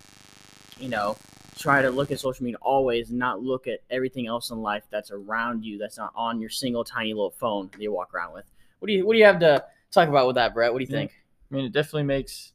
you 0.80 0.90
know, 0.90 1.16
try 1.58 1.82
to 1.84 1.90
look 1.92 2.12
at 2.12 2.20
social 2.20 2.44
media 2.44 2.58
always 2.62 3.12
and 3.12 3.20
not 3.20 3.42
look 3.44 3.68
at 3.68 3.80
everything 3.92 4.26
else 4.26 4.50
in 4.50 4.62
life 4.62 4.84
that's 4.90 5.12
around 5.12 5.64
you 5.64 5.78
that's 5.78 5.98
not 5.98 6.12
on 6.16 6.40
your 6.42 6.50
single 6.50 6.84
tiny 6.84 7.14
little 7.14 7.30
phone 7.32 7.70
that 7.72 7.82
you 7.82 7.92
walk 7.92 8.14
around 8.14 8.34
with. 8.34 8.46
What 8.80 8.88
do 8.88 8.94
you 8.94 9.06
What 9.06 9.14
do 9.14 9.20
you 9.20 9.26
have 9.26 9.40
to 9.40 9.64
talk 9.92 10.10
about 10.10 10.26
with 10.26 10.36
that, 10.36 10.54
Brett? 10.54 10.74
What 10.74 10.80
do 10.80 10.86
you 10.86 10.92
Yeah. 10.92 11.02
think? 11.02 11.12
I 11.54 11.56
mean, 11.56 11.66
it 11.66 11.72
definitely 11.72 12.04
makes 12.04 12.54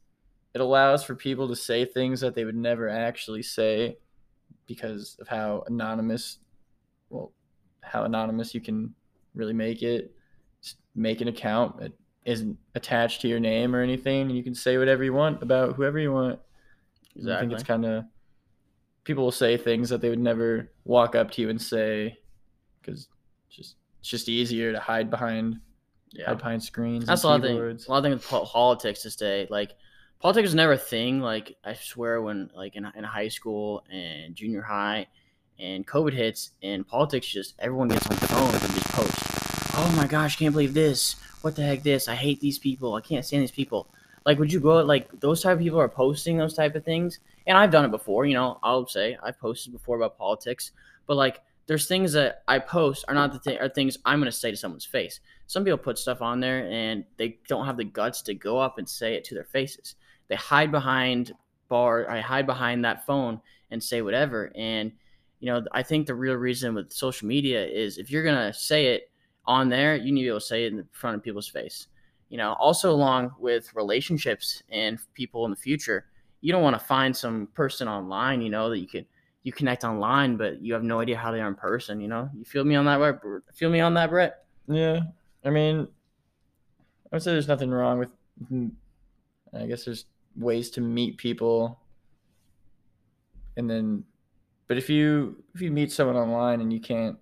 it 0.53 0.59
allows 0.59 1.05
for 1.05 1.15
people 1.15 1.47
to 1.47 1.55
say 1.55 1.85
things 1.85 2.19
that 2.19 2.35
they 2.35 2.43
would 2.43 2.55
never 2.55 2.89
actually 2.89 3.43
say 3.43 3.97
because 4.67 5.15
of 5.21 5.27
how 5.27 5.63
anonymous, 5.67 6.39
well, 7.09 7.31
how 7.81 8.03
anonymous 8.03 8.53
you 8.53 8.59
can 8.59 8.93
really 9.33 9.53
make 9.53 9.83
it. 9.83 10.13
Just 10.61 10.77
make 10.95 11.21
an 11.21 11.29
account 11.29 11.79
that 11.79 11.93
isn't 12.25 12.57
attached 12.75 13.21
to 13.21 13.29
your 13.29 13.39
name 13.39 13.73
or 13.73 13.81
anything, 13.81 14.23
and 14.23 14.35
you 14.35 14.43
can 14.43 14.53
say 14.53 14.77
whatever 14.77 15.03
you 15.03 15.13
want 15.13 15.41
about 15.41 15.75
whoever 15.75 15.97
you 15.97 16.11
want. 16.11 16.39
I 17.31 17.35
think 17.39 17.51
Exactly. 17.51 17.53
it's 17.53 17.63
kind 17.63 17.85
of 17.85 18.03
people 19.05 19.23
will 19.23 19.31
say 19.31 19.55
things 19.55 19.89
that 19.89 20.01
they 20.01 20.09
would 20.09 20.19
never 20.19 20.71
walk 20.83 21.15
up 21.15 21.31
to 21.31 21.41
you 21.41 21.49
and 21.49 21.61
say 21.61 22.17
because 22.81 23.07
just 23.49 23.77
it's 24.01 24.09
just 24.09 24.27
easier 24.27 24.73
to 24.73 24.79
hide 24.79 25.09
behind 25.09 25.61
Yeah. 26.11 26.33
behind 26.33 26.63
screens. 26.63 27.05
That's 27.05 27.23
a 27.23 27.27
lot 27.27 27.43
of 27.43 27.43
things. 27.43 27.87
A 27.87 27.91
lot 27.91 27.97
of 27.99 28.03
things 28.03 28.15
with 28.15 28.49
politics 28.49 29.03
this 29.03 29.15
day. 29.15 29.47
Like 29.49 29.75
politics 30.19 30.47
was 30.47 30.55
never 30.55 30.73
a 30.73 30.77
thing. 30.77 31.21
Like 31.21 31.55
I 31.63 31.73
swear, 31.73 32.21
when 32.21 32.49
like 32.55 32.75
in, 32.75 32.85
in 32.95 33.03
high 33.03 33.27
school 33.27 33.83
and 33.91 34.35
junior 34.35 34.61
high, 34.61 35.07
and 35.59 35.85
COVID 35.85 36.13
hits, 36.13 36.51
and 36.63 36.87
politics 36.87 37.27
just 37.27 37.53
everyone 37.59 37.89
gets 37.89 38.07
on 38.07 38.17
the 38.17 38.27
phone 38.27 38.49
and 38.49 38.61
just 38.73 38.91
posts. 38.93 39.75
Oh 39.75 39.93
my 39.95 40.07
gosh, 40.07 40.37
can't 40.37 40.53
believe 40.53 40.73
this. 40.73 41.15
What 41.41 41.55
the 41.55 41.61
heck? 41.61 41.83
This. 41.83 42.07
I 42.07 42.15
hate 42.15 42.39
these 42.39 42.57
people. 42.57 42.95
I 42.95 43.01
can't 43.01 43.23
stand 43.23 43.43
these 43.43 43.51
people. 43.51 43.87
Like, 44.25 44.39
would 44.39 44.51
you 44.51 44.59
go 44.59 44.83
like 44.83 45.07
those 45.19 45.41
type 45.41 45.53
of 45.53 45.59
people 45.59 45.79
are 45.79 45.87
posting 45.89 46.37
those 46.37 46.55
type 46.55 46.75
of 46.75 46.83
things? 46.83 47.19
And 47.45 47.57
I've 47.57 47.71
done 47.71 47.85
it 47.85 47.91
before. 47.91 48.25
You 48.25 48.33
know, 48.33 48.59
I'll 48.63 48.87
say 48.87 49.17
I've 49.21 49.39
posted 49.39 49.73
before 49.73 49.97
about 49.97 50.17
politics, 50.17 50.71
but 51.05 51.17
like. 51.17 51.41
There's 51.69 51.87
things 51.87 52.11
that 52.13 52.43
I 52.49 52.59
post 52.59 53.05
are 53.07 53.13
not 53.13 53.31
the 53.31 53.39
thing 53.39 53.59
are 53.59 53.69
things 53.69 53.97
I'm 54.03 54.19
gonna 54.19 54.31
say 54.31 54.51
to 54.51 54.57
someone's 54.57 54.85
face 54.85 55.21
some 55.49 55.63
people 55.63 55.79
put 55.79 55.97
stuff 55.97 56.21
on 56.21 56.39
there 56.39 56.67
and 56.69 57.03
they 57.17 57.39
don't 57.47 57.65
have 57.65 57.75
the 57.75 57.83
guts 57.83 58.21
to 58.21 58.35
go 58.35 58.59
up 58.59 58.77
and 58.77 58.87
say 58.87 59.15
it 59.15 59.23
to 59.23 59.33
their 59.33 59.45
faces. 59.45 59.95
They 60.27 60.35
hide 60.35 60.71
behind 60.71 61.33
bar, 61.69 62.07
I 62.07 62.19
hide 62.19 62.45
behind 62.45 62.85
that 62.85 63.03
phone 63.07 63.41
and 63.71 63.83
say 63.83 64.03
whatever. 64.03 64.51
And 64.53 64.91
you 65.39 65.47
know, 65.51 65.65
I 65.71 65.81
think 65.81 66.05
the 66.05 66.13
real 66.13 66.35
reason 66.35 66.75
with 66.75 66.93
social 66.93 67.27
media 67.27 67.65
is 67.65 67.97
if 67.97 68.11
you're 68.11 68.23
gonna 68.23 68.53
say 68.53 68.93
it 68.93 69.09
on 69.45 69.69
there, 69.69 69.95
you 69.95 70.11
need 70.11 70.21
to 70.21 70.25
be 70.25 70.27
able 70.27 70.39
to 70.39 70.45
say 70.45 70.65
it 70.65 70.73
in 70.73 70.87
front 70.91 71.17
of 71.17 71.23
people's 71.23 71.47
face. 71.47 71.87
You 72.29 72.37
know, 72.37 72.53
also 72.59 72.91
along 72.91 73.31
with 73.39 73.73
relationships 73.73 74.61
and 74.69 74.99
people 75.15 75.45
in 75.45 75.51
the 75.51 75.57
future, 75.57 76.05
you 76.41 76.51
don't 76.51 76.61
want 76.61 76.77
to 76.79 76.85
find 76.85 77.17
some 77.17 77.47
person 77.55 77.87
online, 77.87 78.43
you 78.43 78.51
know, 78.51 78.69
that 78.69 78.77
you 78.77 78.87
could 78.87 79.07
you 79.43 79.53
connect 79.53 79.83
online, 79.83 80.37
but 80.37 80.61
you 80.61 80.73
have 80.73 80.83
no 80.83 80.99
idea 80.99 81.17
how 81.17 81.31
they 81.31 81.41
are 81.41 81.47
in 81.47 81.55
person. 81.55 82.01
You 82.01 82.07
know, 82.07 82.29
you 82.37 82.45
feel 82.45 82.63
me 82.63 82.75
on 82.75 82.85
that, 82.85 82.97
Brett? 82.97 83.41
Feel 83.53 83.69
me 83.69 83.79
on 83.79 83.93
that, 83.93 84.09
Brett? 84.09 84.45
Yeah, 84.67 85.01
I 85.43 85.49
mean, 85.49 85.87
I 87.11 87.15
would 87.15 87.23
say 87.23 87.31
there's 87.31 87.47
nothing 87.47 87.71
wrong 87.71 87.99
with. 87.99 88.09
I 89.53 89.65
guess 89.65 89.85
there's 89.85 90.05
ways 90.35 90.69
to 90.71 90.81
meet 90.81 91.17
people, 91.17 91.79
and 93.57 93.69
then, 93.69 94.03
but 94.67 94.77
if 94.77 94.89
you 94.89 95.43
if 95.55 95.61
you 95.61 95.71
meet 95.71 95.91
someone 95.91 96.15
online 96.15 96.61
and 96.61 96.71
you 96.71 96.79
can't, 96.79 97.17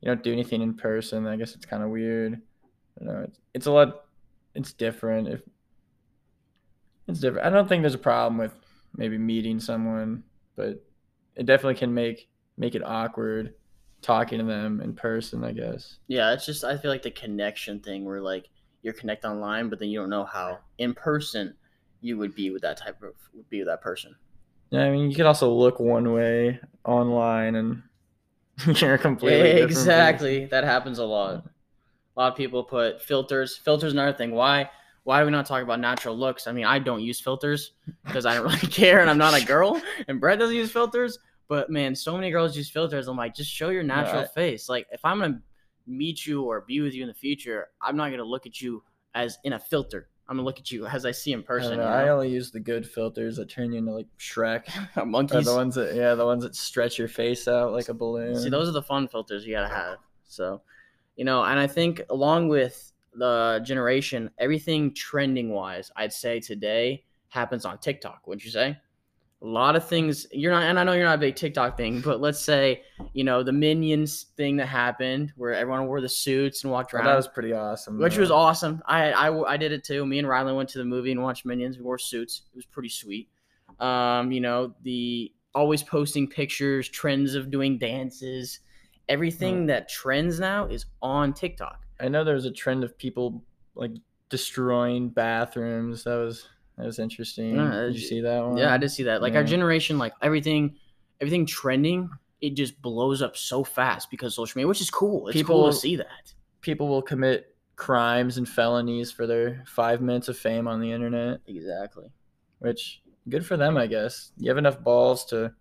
you 0.00 0.06
don't 0.06 0.22
do 0.22 0.32
anything 0.32 0.62
in 0.62 0.74
person, 0.74 1.26
I 1.26 1.36
guess 1.36 1.54
it's 1.54 1.66
kind 1.66 1.82
of 1.82 1.90
weird. 1.90 2.40
I 3.00 3.04
don't 3.04 3.14
know. 3.14 3.22
It's, 3.22 3.38
it's 3.54 3.66
a 3.66 3.70
lot. 3.70 4.04
It's 4.54 4.72
different. 4.72 5.28
If 5.28 5.42
it's 7.08 7.20
different, 7.20 7.46
I 7.46 7.50
don't 7.50 7.68
think 7.68 7.82
there's 7.82 7.94
a 7.94 7.98
problem 7.98 8.38
with 8.38 8.54
maybe 8.96 9.18
meeting 9.18 9.60
someone, 9.60 10.22
but 10.56 10.82
it 11.36 11.46
definitely 11.46 11.74
can 11.74 11.92
make 11.92 12.28
make 12.56 12.74
it 12.74 12.82
awkward 12.84 13.54
talking 14.00 14.38
to 14.38 14.44
them 14.44 14.80
in 14.80 14.94
person. 14.94 15.44
I 15.44 15.52
guess. 15.52 15.98
Yeah, 16.08 16.32
it's 16.32 16.46
just 16.46 16.64
I 16.64 16.76
feel 16.76 16.90
like 16.90 17.02
the 17.02 17.10
connection 17.10 17.80
thing 17.80 18.04
where 18.04 18.20
like 18.20 18.48
you're 18.82 18.94
connect 18.94 19.24
online, 19.24 19.68
but 19.68 19.78
then 19.78 19.88
you 19.88 20.00
don't 20.00 20.10
know 20.10 20.24
how 20.24 20.58
in 20.78 20.94
person 20.94 21.54
you 22.00 22.18
would 22.18 22.34
be 22.34 22.50
with 22.50 22.62
that 22.62 22.76
type 22.76 23.02
of 23.02 23.14
would 23.34 23.48
be 23.48 23.60
with 23.60 23.68
that 23.68 23.80
person. 23.80 24.14
Yeah, 24.70 24.84
I 24.84 24.90
mean, 24.90 25.10
you 25.10 25.16
can 25.16 25.26
also 25.26 25.52
look 25.52 25.78
one 25.78 26.12
way 26.12 26.58
online 26.84 27.54
and 27.54 27.82
you're 28.80 28.98
completely 28.98 29.52
person. 29.52 29.64
exactly. 29.64 30.44
That 30.46 30.64
happens 30.64 30.98
a 30.98 31.04
lot. 31.04 31.44
A 32.16 32.20
lot 32.20 32.32
of 32.32 32.36
people 32.36 32.64
put 32.64 33.02
filters. 33.02 33.56
Filters 33.56 33.92
another 33.92 34.12
thing. 34.16 34.32
Why 34.32 34.70
why 35.04 35.20
do 35.20 35.24
we 35.26 35.32
not 35.32 35.46
talk 35.46 35.62
about 35.62 35.80
natural 35.80 36.16
looks? 36.16 36.46
I 36.46 36.52
mean, 36.52 36.64
I 36.64 36.78
don't 36.78 37.00
use 37.02 37.20
filters 37.20 37.72
because 38.04 38.24
I 38.26 38.34
don't 38.34 38.44
really 38.44 38.58
care 38.72 39.00
and 39.00 39.10
I'm 39.10 39.18
not 39.18 39.34
a 39.40 39.44
girl 39.44 39.80
and 40.08 40.20
Brett 40.20 40.38
doesn't 40.38 40.54
use 40.56 40.70
filters. 40.70 41.18
But 41.48 41.68
man, 41.70 41.94
so 41.94 42.14
many 42.16 42.30
girls 42.30 42.56
use 42.56 42.70
filters. 42.70 43.08
I'm 43.08 43.16
like, 43.16 43.34
just 43.34 43.50
show 43.50 43.68
your 43.70 43.82
natural 43.82 44.22
I- 44.22 44.26
face. 44.26 44.68
Like 44.68 44.86
if 44.90 45.04
I'm 45.04 45.18
gonna 45.20 45.40
meet 45.86 46.24
you 46.24 46.42
or 46.44 46.60
be 46.62 46.80
with 46.80 46.94
you 46.94 47.02
in 47.02 47.08
the 47.08 47.14
future, 47.14 47.68
I'm 47.82 47.96
not 47.96 48.10
gonna 48.10 48.24
look 48.24 48.46
at 48.46 48.60
you 48.60 48.82
as 49.14 49.38
in 49.44 49.52
a 49.54 49.58
filter. 49.58 50.08
I'm 50.28 50.36
gonna 50.36 50.46
look 50.46 50.60
at 50.60 50.70
you 50.70 50.86
as 50.86 51.04
I 51.04 51.10
see 51.10 51.32
in 51.32 51.42
person. 51.42 51.70
don't 51.76 51.80
You 51.80 51.84
know, 51.84 51.90
I 51.96 52.08
only 52.08 52.30
use 52.30 52.52
the 52.52 52.60
good 52.60 52.88
filters 52.88 53.36
that 53.36 53.50
turn 53.50 53.72
you 53.72 53.78
into 53.78 53.92
like 53.92 54.06
Shrek. 54.18 54.62
Or 54.96 55.04
Monkeys. 55.04 55.44
the 55.44 55.54
ones 55.54 55.74
that 55.74 55.94
yeah, 55.94 56.14
the 56.14 56.24
ones 56.24 56.44
that 56.44 56.54
stretch 56.54 56.96
your 56.98 57.08
face 57.08 57.48
out 57.48 57.72
like 57.72 57.88
a 57.88 57.94
balloon. 57.94 58.38
See, 58.40 58.48
those 58.48 58.68
are 58.68 58.72
the 58.72 58.82
fun 58.82 59.08
filters 59.08 59.44
you 59.44 59.52
gotta 59.52 59.74
have. 59.74 59.98
So, 60.24 60.62
you 61.16 61.24
know, 61.24 61.42
and 61.42 61.58
I 61.58 61.66
think 61.66 62.00
along 62.08 62.48
with 62.48 62.91
the 63.14 63.60
generation, 63.64 64.30
everything 64.38 64.94
trending 64.94 65.50
wise, 65.50 65.90
I'd 65.96 66.12
say 66.12 66.40
today 66.40 67.04
happens 67.28 67.64
on 67.64 67.78
TikTok. 67.78 68.26
Wouldn't 68.26 68.44
you 68.44 68.50
say? 68.50 68.76
A 69.40 69.46
lot 69.46 69.74
of 69.74 69.88
things 69.88 70.26
you're 70.30 70.52
not, 70.52 70.62
and 70.62 70.78
I 70.78 70.84
know 70.84 70.92
you're 70.92 71.04
not 71.04 71.16
a 71.16 71.18
big 71.18 71.34
TikTok 71.34 71.76
thing, 71.76 72.00
but 72.00 72.20
let's 72.20 72.38
say 72.38 72.82
you 73.12 73.24
know 73.24 73.42
the 73.42 73.50
Minions 73.52 74.26
thing 74.36 74.56
that 74.58 74.66
happened, 74.66 75.32
where 75.36 75.52
everyone 75.52 75.88
wore 75.88 76.00
the 76.00 76.08
suits 76.08 76.62
and 76.62 76.72
walked 76.72 76.94
Oh, 76.94 76.98
around, 76.98 77.06
that 77.06 77.16
was 77.16 77.26
pretty 77.26 77.52
awesome. 77.52 77.98
which 77.98 78.14
though. 78.14 78.20
was 78.20 78.30
awesome. 78.30 78.80
I, 78.86 79.10
I 79.10 79.52
I 79.54 79.56
did 79.56 79.72
it 79.72 79.82
too. 79.82 80.06
Me 80.06 80.20
and 80.20 80.28
Riley 80.28 80.52
went 80.52 80.68
to 80.70 80.78
the 80.78 80.84
movie 80.84 81.10
and 81.10 81.20
watched 81.20 81.44
Minions. 81.44 81.76
We 81.76 81.82
wore 81.82 81.98
suits. 81.98 82.42
It 82.52 82.56
was 82.56 82.66
pretty 82.66 82.88
sweet. 82.88 83.28
Um, 83.80 84.30
you 84.30 84.40
know 84.40 84.74
the 84.84 85.32
always 85.56 85.82
posting 85.82 86.28
pictures, 86.28 86.88
trends 86.88 87.34
of 87.34 87.50
doing 87.50 87.78
dances, 87.78 88.60
everything 89.08 89.66
that 89.66 89.88
trends 89.88 90.38
now 90.38 90.66
is 90.66 90.86
on 91.02 91.32
TikTok. 91.34 91.80
I 92.02 92.08
know 92.08 92.24
there 92.24 92.34
was 92.34 92.44
a 92.46 92.50
trend 92.50 92.82
of 92.84 92.98
people 92.98 93.44
like 93.74 93.92
destroying 94.28 95.08
bathrooms. 95.08 96.04
That 96.04 96.16
was 96.16 96.48
that 96.76 96.86
was 96.86 96.98
interesting. 96.98 97.56
Yeah, 97.56 97.70
did 97.86 97.94
you 97.96 98.04
uh, 98.04 98.08
see 98.08 98.20
that 98.22 98.44
one? 98.44 98.56
Yeah, 98.56 98.74
I 98.74 98.76
did 98.78 98.90
see 98.90 99.04
that. 99.04 99.22
Like 99.22 99.34
our 99.34 99.44
generation, 99.44 99.98
like 99.98 100.12
everything, 100.20 100.76
everything 101.20 101.46
trending, 101.46 102.10
it 102.40 102.54
just 102.54 102.80
blows 102.82 103.22
up 103.22 103.36
so 103.36 103.62
fast 103.62 104.10
because 104.10 104.34
social 104.34 104.58
media, 104.58 104.66
which 104.68 104.80
is 104.80 104.90
cool. 104.90 105.28
It's 105.28 105.36
cool 105.36 105.42
People- 105.42 105.66
to 105.70 105.72
see 105.72 105.96
that. 105.96 106.34
People 106.60 106.88
will 106.88 107.02
commit 107.02 107.56
crimes 107.76 108.38
and 108.38 108.48
felonies 108.48 109.10
for 109.10 109.26
their 109.26 109.64
five 109.66 110.00
minutes 110.00 110.28
of 110.28 110.36
fame 110.38 110.68
on 110.68 110.80
the 110.80 110.92
internet, 110.92 111.40
Exactly. 111.48 112.06
which 112.60 113.02
good 113.28 113.44
for 113.44 113.56
them, 113.56 113.76
I 113.76 113.86
guess. 113.88 114.30
You 114.38 114.48
have 114.50 114.58
enough 114.58 114.80
balls 114.80 115.24
to 115.26 115.52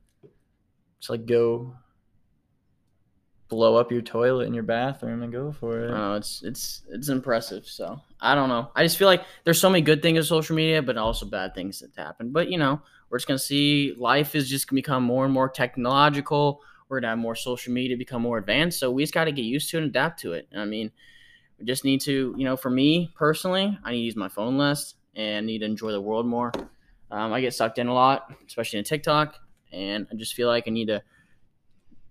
just 1.00 1.10
like 1.10 1.26
go 1.26 1.76
blow 3.52 3.76
up 3.76 3.92
your 3.92 4.02
toilet 4.02 4.48
in 4.48 4.54
your 4.54 4.64
bathroom 4.64 5.22
and 5.24 5.32
go 5.32 5.52
for 5.52 5.82
it. 5.82 5.92
Oh, 5.92 6.16
it's 6.16 6.42
it's 6.42 6.84
it's 6.90 7.10
impressive. 7.10 7.68
So 7.68 8.02
I 8.22 8.34
don't 8.34 8.48
know. 8.48 8.72
I 8.76 8.84
just 8.84 8.98
feel 8.98 9.10
like 9.10 9.24
there's 9.44 9.60
so 9.60 9.70
many 9.70 9.82
good 9.82 10.02
things 10.02 10.18
of 10.18 10.26
social 10.26 10.56
media, 10.56 10.82
but 10.82 10.98
also 10.98 11.26
bad 11.26 11.54
things 11.54 11.82
that 11.82 11.92
happen. 12.02 12.32
But 12.32 12.50
you 12.50 12.58
know, 12.58 12.82
we're 13.10 13.18
just 13.18 13.28
gonna 13.28 13.38
see 13.38 13.94
life 13.98 14.36
is 14.36 14.50
just 14.50 14.70
gonna 14.70 14.78
become 14.78 15.04
more 15.04 15.26
and 15.26 15.34
more 15.34 15.50
technological. 15.50 16.62
We're 16.88 17.02
gonna 17.02 17.10
have 17.10 17.20
more 17.20 17.36
social 17.36 17.74
media 17.74 17.98
become 17.98 18.22
more 18.22 18.38
advanced. 18.38 18.80
So 18.80 18.90
we 18.90 19.04
just 19.04 19.14
got 19.14 19.26
to 19.26 19.34
get 19.34 19.44
used 19.44 19.70
to 19.72 19.78
and 19.78 19.88
adapt 19.88 20.22
to 20.22 20.32
it. 20.32 20.48
I 20.56 20.64
mean, 20.64 20.92
we 21.60 21.66
just 21.66 21.84
need 21.84 22.00
to, 22.02 22.34
you 22.38 22.46
know, 22.46 22.56
for 22.56 22.70
me 22.70 23.12
personally, 23.16 23.78
I 23.84 23.92
need 23.92 23.98
to 23.98 24.04
use 24.04 24.16
my 24.16 24.30
phone 24.30 24.58
less 24.58 24.96
and 25.14 25.46
need 25.46 25.60
to 25.60 25.66
enjoy 25.66 25.92
the 25.92 26.02
world 26.02 26.26
more. 26.26 26.54
Um, 27.12 27.34
I 27.34 27.42
get 27.42 27.54
sucked 27.54 27.80
in 27.80 27.88
a 27.88 27.94
lot, 27.94 28.34
especially 28.48 28.80
in 28.80 28.86
TikTok, 28.86 29.36
and 29.74 30.08
I 30.10 30.16
just 30.16 30.34
feel 30.34 30.48
like 30.48 30.64
I 30.68 30.72
need 30.72 30.88
to 30.88 31.04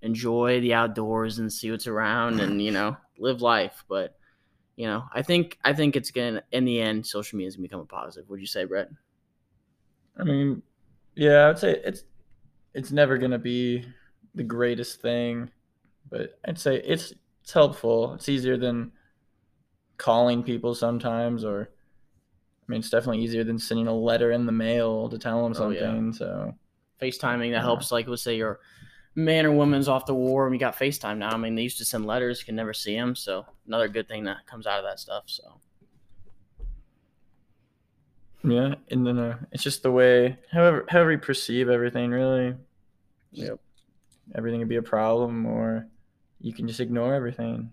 enjoy 0.02 0.60
the 0.60 0.74
outdoors 0.74 1.38
and 1.38 1.52
see 1.52 1.70
what's 1.70 1.86
around 1.86 2.40
and 2.40 2.62
you 2.62 2.70
know 2.70 2.96
live 3.18 3.42
life 3.42 3.84
but 3.88 4.16
you 4.76 4.86
know 4.86 5.04
i 5.12 5.22
think 5.22 5.58
i 5.64 5.72
think 5.72 5.96
it's 5.96 6.10
gonna 6.10 6.42
in 6.52 6.64
the 6.64 6.80
end 6.80 7.06
social 7.06 7.36
media 7.36 7.48
is 7.48 7.56
gonna 7.56 7.68
become 7.68 7.80
a 7.80 7.84
positive 7.86 8.28
would 8.30 8.40
you 8.40 8.46
say 8.46 8.64
brett 8.64 8.88
I 10.18 10.24
mean, 10.24 10.62
yeah, 11.14 11.44
I 11.44 11.48
would 11.48 11.58
say 11.58 11.80
it's 11.84 12.04
it's 12.74 12.92
never 12.92 13.18
gonna 13.18 13.38
be 13.38 13.84
the 14.34 14.44
greatest 14.44 15.00
thing, 15.00 15.50
but 16.10 16.38
I'd 16.46 16.58
say 16.58 16.76
it's 16.76 17.12
it's 17.42 17.52
helpful. 17.52 18.14
It's 18.14 18.28
easier 18.28 18.56
than 18.56 18.92
calling 19.98 20.42
people 20.42 20.74
sometimes, 20.74 21.44
or 21.44 21.70
I 22.68 22.72
mean, 22.72 22.80
it's 22.80 22.90
definitely 22.90 23.22
easier 23.22 23.44
than 23.44 23.58
sending 23.58 23.86
a 23.86 23.94
letter 23.94 24.32
in 24.32 24.46
the 24.46 24.52
mail 24.52 25.08
to 25.08 25.18
tell 25.18 25.42
them 25.42 25.54
Oh, 25.54 25.70
yeah. 25.70 25.80
something. 25.80 26.12
So 26.12 26.54
facetiming 27.00 27.50
that 27.52 27.58
Yeah. 27.58 27.62
helps 27.62 27.90
like 27.92 28.06
let's 28.08 28.22
say 28.22 28.36
your 28.36 28.60
man 29.14 29.44
or 29.46 29.52
woman's 29.52 29.88
off 29.88 30.06
the 30.06 30.14
war 30.14 30.44
and 30.44 30.52
we 30.52 30.58
got 30.58 30.76
facetime 30.76 31.18
now 31.18 31.30
i 31.30 31.36
mean 31.36 31.54
they 31.54 31.62
used 31.62 31.78
to 31.78 31.84
send 31.84 32.06
letters 32.06 32.42
can 32.42 32.54
never 32.54 32.72
see 32.72 32.94
them 32.94 33.14
so 33.16 33.44
another 33.66 33.88
good 33.88 34.06
thing 34.08 34.24
that 34.24 34.46
comes 34.46 34.66
out 34.66 34.78
of 34.78 34.84
that 34.84 34.98
stuff 35.00 35.24
so 35.26 35.60
yeah, 38.42 38.74
and 38.90 39.06
then 39.06 39.18
uh, 39.18 39.36
it's 39.52 39.62
just 39.62 39.82
the 39.82 39.90
way 39.90 40.38
however 40.50 40.86
however 40.88 41.12
you 41.12 41.18
perceive 41.18 41.68
everything. 41.68 42.10
Really, 42.10 42.54
Yep. 43.32 43.60
everything 44.34 44.60
could 44.60 44.68
be 44.68 44.76
a 44.76 44.82
problem, 44.82 45.44
or 45.44 45.86
you 46.40 46.54
can 46.54 46.66
just 46.66 46.80
ignore 46.80 47.14
everything. 47.14 47.70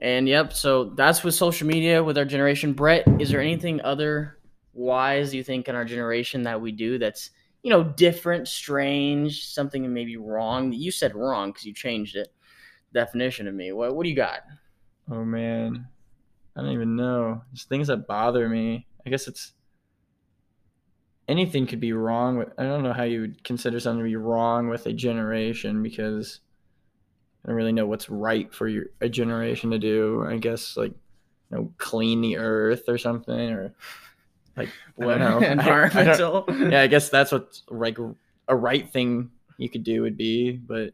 and 0.00 0.26
yep 0.28 0.52
so 0.52 0.84
that's 0.84 1.22
with 1.22 1.34
social 1.34 1.68
media 1.68 2.02
with 2.02 2.18
our 2.18 2.24
generation 2.24 2.72
brett 2.72 3.04
is 3.20 3.28
there 3.30 3.40
anything 3.40 3.80
other 3.82 4.38
wise 4.72 5.32
you 5.32 5.44
think 5.44 5.68
in 5.68 5.76
our 5.76 5.84
generation 5.84 6.42
that 6.42 6.60
we 6.60 6.72
do 6.72 6.98
that's 6.98 7.30
you 7.64 7.70
know 7.70 7.82
different 7.82 8.46
strange 8.46 9.46
something 9.46 9.92
maybe 9.92 10.16
wrong 10.16 10.72
you 10.72 10.92
said 10.92 11.16
wrong 11.16 11.50
because 11.50 11.64
you 11.64 11.74
changed 11.74 12.14
it 12.14 12.32
definition 12.92 13.46
to 13.46 13.52
me 13.52 13.72
what, 13.72 13.96
what 13.96 14.04
do 14.04 14.10
you 14.10 14.14
got 14.14 14.42
Oh 15.10 15.24
man, 15.24 15.86
I 16.56 16.62
don't 16.62 16.72
even 16.72 16.96
know. 16.96 17.42
Just 17.52 17.68
things 17.68 17.88
that 17.88 18.06
bother 18.06 18.48
me. 18.48 18.86
I 19.06 19.10
guess 19.10 19.28
it's 19.28 19.52
anything 21.28 21.66
could 21.66 21.80
be 21.80 21.92
wrong 21.92 22.38
with. 22.38 22.48
I 22.56 22.64
don't 22.64 22.82
know 22.82 22.92
how 22.92 23.02
you 23.02 23.20
would 23.20 23.44
consider 23.44 23.80
something 23.80 24.02
to 24.02 24.08
be 24.08 24.16
wrong 24.16 24.68
with 24.68 24.86
a 24.86 24.92
generation 24.92 25.82
because 25.82 26.40
I 27.44 27.48
don't 27.48 27.56
really 27.56 27.72
know 27.72 27.86
what's 27.86 28.08
right 28.08 28.52
for 28.54 28.66
your 28.66 28.86
a 29.00 29.08
generation 29.08 29.70
to 29.72 29.78
do. 29.78 30.24
I 30.26 30.38
guess 30.38 30.76
like 30.76 30.92
you 31.50 31.56
know 31.56 31.72
clean 31.76 32.22
the 32.22 32.38
earth 32.38 32.84
or 32.88 32.96
something 32.96 33.50
or 33.50 33.74
like 34.56 34.68
I 35.00 35.18
don't. 35.18 35.42
I- 35.42 35.46
I 35.46 35.52
environmental 35.52 36.44
yeah, 36.48 36.82
I 36.82 36.86
guess 36.86 37.08
that's 37.08 37.32
what 37.32 37.60
like 37.68 37.98
a 38.48 38.56
right 38.56 38.90
thing 38.90 39.30
you 39.58 39.68
could 39.68 39.84
do 39.84 40.02
would 40.02 40.16
be, 40.16 40.52
but 40.52 40.92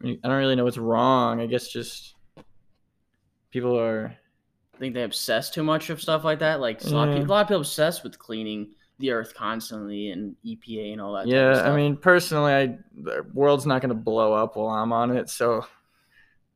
I, 0.00 0.04
mean, 0.06 0.20
I 0.24 0.28
don't 0.28 0.38
really 0.38 0.56
know 0.56 0.64
what's 0.64 0.78
wrong. 0.78 1.40
I 1.40 1.46
guess 1.46 1.68
just 1.68 2.14
people 3.50 3.78
are 3.78 4.14
I 4.74 4.78
think 4.78 4.94
they 4.94 5.02
obsess 5.02 5.50
too 5.50 5.62
much 5.62 5.90
of 5.90 6.00
stuff 6.00 6.24
like 6.24 6.38
that. 6.38 6.60
Like 6.60 6.82
a 6.84 6.88
lot, 6.88 7.08
of 7.08 7.14
people, 7.14 7.30
a 7.30 7.34
lot 7.34 7.42
of 7.42 7.48
people 7.48 7.60
obsess 7.60 8.02
with 8.02 8.18
cleaning 8.18 8.70
the 8.98 9.10
earth 9.10 9.34
constantly 9.34 10.10
and 10.10 10.36
EPA 10.44 10.92
and 10.92 11.00
all 11.00 11.12
that. 11.14 11.26
yeah. 11.26 11.62
I 11.70 11.74
mean, 11.76 11.96
personally, 11.96 12.52
I 12.52 12.78
the 13.02 13.26
world's 13.34 13.66
not 13.66 13.82
gonna 13.82 13.94
blow 13.94 14.32
up 14.32 14.56
while 14.56 14.68
I'm 14.68 14.92
on 14.92 15.10
it, 15.16 15.28
so 15.28 15.66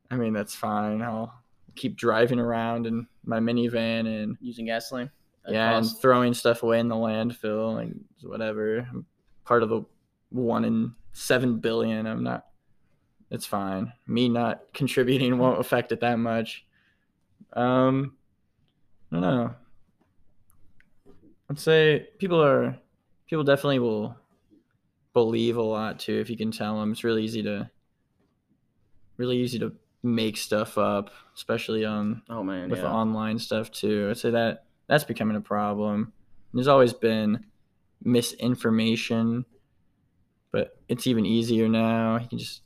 I 0.09 0.15
mean 0.15 0.33
that's 0.33 0.55
fine. 0.55 1.01
I'll 1.01 1.33
keep 1.75 1.97
driving 1.97 2.39
around 2.39 2.87
in 2.87 3.05
my 3.25 3.39
minivan 3.39 4.07
and 4.07 4.37
using 4.41 4.65
gasoline. 4.65 5.11
Yeah, 5.47 5.77
and 5.77 5.87
throwing 6.01 6.33
stuff 6.33 6.63
away 6.63 6.79
in 6.79 6.87
the 6.87 6.95
landfill, 6.95 7.75
like 7.75 7.89
whatever. 8.23 8.79
I'm 8.79 9.05
part 9.45 9.63
of 9.63 9.69
the 9.69 9.83
one 10.29 10.65
in 10.65 10.93
seven 11.13 11.59
billion. 11.59 12.05
I'm 12.07 12.23
not. 12.23 12.45
It's 13.31 13.45
fine. 13.45 13.93
Me 14.07 14.29
not 14.29 14.61
contributing 14.73 15.37
won't 15.39 15.59
affect 15.59 15.91
it 15.91 16.01
that 16.01 16.17
much. 16.19 16.65
Um, 17.53 18.15
I 19.11 19.15
don't 19.15 19.21
know. 19.21 19.55
I'd 21.49 21.59
say 21.59 22.07
people 22.17 22.41
are 22.43 22.77
people 23.27 23.43
definitely 23.43 23.79
will 23.79 24.15
believe 25.13 25.57
a 25.57 25.61
lot 25.61 25.99
too 25.99 26.19
if 26.19 26.29
you 26.29 26.37
can 26.37 26.51
tell 26.51 26.79
them. 26.79 26.91
It's 26.91 27.03
really 27.03 27.23
easy 27.23 27.43
to 27.43 27.69
really 29.17 29.37
easy 29.37 29.59
to 29.59 29.73
make 30.03 30.37
stuff 30.37 30.77
up, 30.77 31.11
especially 31.35 31.85
on 31.85 32.21
Oh 32.29 32.43
man, 32.43 32.69
with 32.69 32.79
yeah. 32.79 32.91
online 32.91 33.39
stuff 33.39 33.71
too. 33.71 34.07
I'd 34.09 34.17
say 34.17 34.31
that 34.31 34.65
that's 34.87 35.03
becoming 35.03 35.37
a 35.37 35.41
problem. 35.41 36.13
There's 36.53 36.67
always 36.67 36.93
been 36.93 37.45
misinformation, 38.03 39.45
but 40.51 40.77
it's 40.87 41.07
even 41.07 41.25
easier 41.25 41.67
now. 41.67 42.17
You 42.17 42.27
can 42.27 42.37
just, 42.37 42.61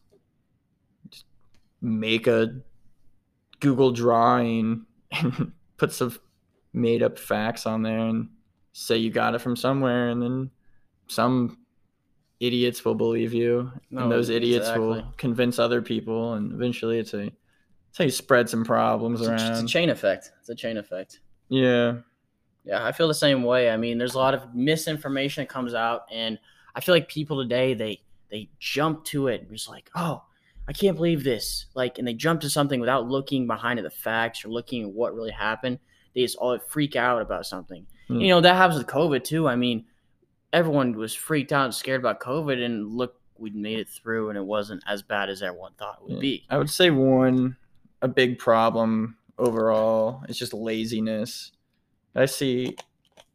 just 1.09 1.25
make 1.81 2.27
a 2.27 2.59
Google 3.59 3.91
drawing 3.91 4.85
and 5.11 5.51
put 5.77 5.91
some 5.91 6.17
made 6.73 7.01
up 7.01 7.17
facts 7.17 7.65
on 7.65 7.81
there 7.81 7.99
and 7.99 8.29
say 8.73 8.97
you 8.97 9.09
got 9.09 9.33
it 9.35 9.39
from 9.39 9.55
somewhere, 9.55 10.09
and 10.09 10.21
then 10.21 10.51
some 11.07 11.57
idiots 12.39 12.85
will 12.85 12.95
believe 12.95 13.33
you, 13.33 13.71
No, 13.89 14.03
and 14.03 14.11
those 14.11 14.29
idiots 14.29 14.69
will 14.77 15.03
convince 15.17 15.59
other 15.59 15.81
people, 15.81 16.33
and 16.33 16.53
eventually 16.53 16.99
it's 16.99 17.13
a 17.13 17.31
it's 17.89 17.97
how 17.97 18.03
you 18.03 18.11
spread 18.11 18.47
some 18.47 18.63
problems 18.63 19.19
It's 19.21 19.29
a, 19.29 19.51
it's 19.51 19.61
a 19.61 19.65
chain 19.65 19.89
effect. 19.89 20.31
It's 20.39 20.49
a 20.49 20.55
chain 20.55 20.77
effect. 20.77 21.19
yeah. 21.49 21.95
Yeah, 22.69 22.85
I 22.85 22.91
feel 22.91 23.07
the 23.07 23.15
same 23.15 23.41
way. 23.43 23.71
I 23.71 23.77
mean, 23.77 23.97
there's 23.97 24.13
a 24.13 24.19
lot 24.19 24.35
of 24.35 24.53
misinformation 24.53 25.41
that 25.41 25.49
comes 25.49 25.73
out, 25.73 26.03
and 26.11 26.37
I 26.75 26.81
feel 26.81 26.93
like 26.93 27.09
people 27.09 27.41
today 27.41 27.73
they 27.73 28.01
they 28.29 28.47
jump 28.59 29.03
to 29.05 29.27
it, 29.27 29.51
just 29.51 29.67
like, 29.67 29.89
oh, 29.95 30.21
I 30.67 30.71
can't 30.73 30.95
believe 30.95 31.23
this, 31.23 31.65
like, 31.73 31.97
and 31.97 32.07
they 32.07 32.13
jump 32.13 32.41
to 32.41 32.49
something 32.49 32.79
without 32.79 33.09
looking 33.09 33.47
behind 33.47 33.79
at 33.79 33.83
the 33.83 33.89
facts 33.89 34.45
or 34.45 34.49
looking 34.49 34.83
at 34.83 34.91
what 34.91 35.15
really 35.15 35.31
happened. 35.31 35.79
They 36.13 36.21
just 36.21 36.37
all 36.37 36.59
freak 36.59 36.95
out 36.95 37.23
about 37.23 37.47
something. 37.47 37.87
Hmm. 38.07 38.19
You 38.21 38.27
know 38.27 38.41
that 38.41 38.55
happens 38.55 38.77
with 38.77 38.85
COVID 38.87 39.23
too. 39.23 39.47
I 39.47 39.55
mean, 39.55 39.85
everyone 40.53 40.95
was 40.95 41.15
freaked 41.15 41.51
out 41.51 41.65
and 41.65 41.73
scared 41.73 41.99
about 42.01 42.19
COVID, 42.19 42.63
and 42.63 42.91
look, 42.95 43.19
we 43.39 43.49
made 43.49 43.79
it 43.79 43.89
through, 43.89 44.29
and 44.29 44.37
it 44.37 44.45
wasn't 44.45 44.83
as 44.85 45.01
bad 45.01 45.29
as 45.29 45.41
everyone 45.41 45.71
thought 45.79 45.97
it 46.01 46.03
would 46.03 46.15
Yeah. 46.17 46.21
be. 46.21 46.45
I 46.51 46.59
would 46.59 46.69
say 46.69 46.91
one 46.91 47.57
a 48.03 48.07
big 48.07 48.37
problem 48.37 49.17
overall 49.39 50.23
is 50.29 50.37
just 50.37 50.53
laziness. 50.53 51.51
I 52.19 52.25
see 52.25 52.75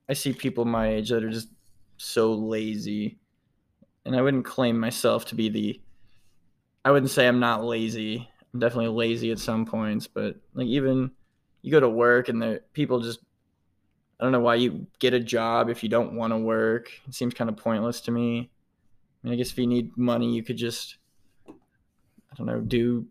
I 0.09 0.13
see 0.13 0.33
people 0.35 0.65
my 0.65 0.89
age 0.89 1.09
that 1.09 1.25
are 1.25 1.31
just 1.31 1.49
so 1.97 2.35
lazy. 2.35 3.19
And 4.05 4.15
I 4.15 4.21
wouldn't 4.21 4.45
claim 4.45 4.79
myself 4.79 5.25
to 5.27 5.35
be 5.35 5.49
the 5.49 5.81
I 6.85 6.91
wouldn't 6.91 7.11
say 7.11 7.27
I'm 7.27 7.41
not 7.41 7.65
lazy. 7.65 8.29
I'm 8.53 8.61
definitely 8.61 8.89
lazy 8.89 9.31
at 9.31 9.39
some 9.39 9.65
points, 9.65 10.07
but 10.07 10.37
like 10.53 10.67
even 10.67 11.11
you 11.63 11.71
go 11.71 11.81
to 11.81 11.89
work 11.89 12.29
and 12.29 12.43
the 12.43 12.61
people 12.75 13.01
just 13.01 13.21
I 14.21 14.25
don't 14.25 14.33
know 14.33 14.41
why 14.41 14.57
you 14.57 14.87
get 14.99 15.15
a 15.15 15.21
job 15.21 15.71
if 15.71 15.83
you 15.83 15.89
don't 15.89 16.15
want 16.15 16.33
to 16.33 16.39
work. 16.39 16.91
It 17.09 17.15
seems 17.15 17.33
kind 17.33 17.49
of 17.49 17.57
pointless 17.57 18.03
to 18.03 18.11
me. 18.11 18.51
I 19.23 19.27
mean, 19.27 19.33
I 19.33 19.37
guess 19.37 19.51
if 19.51 19.59
you 19.59 19.67
need 19.67 19.97
money, 19.97 20.35
you 20.35 20.43
could 20.43 20.59
just 20.59 20.99
I 21.49 22.37
don't 22.37 22.47
know, 22.47 22.61
do 22.61 23.07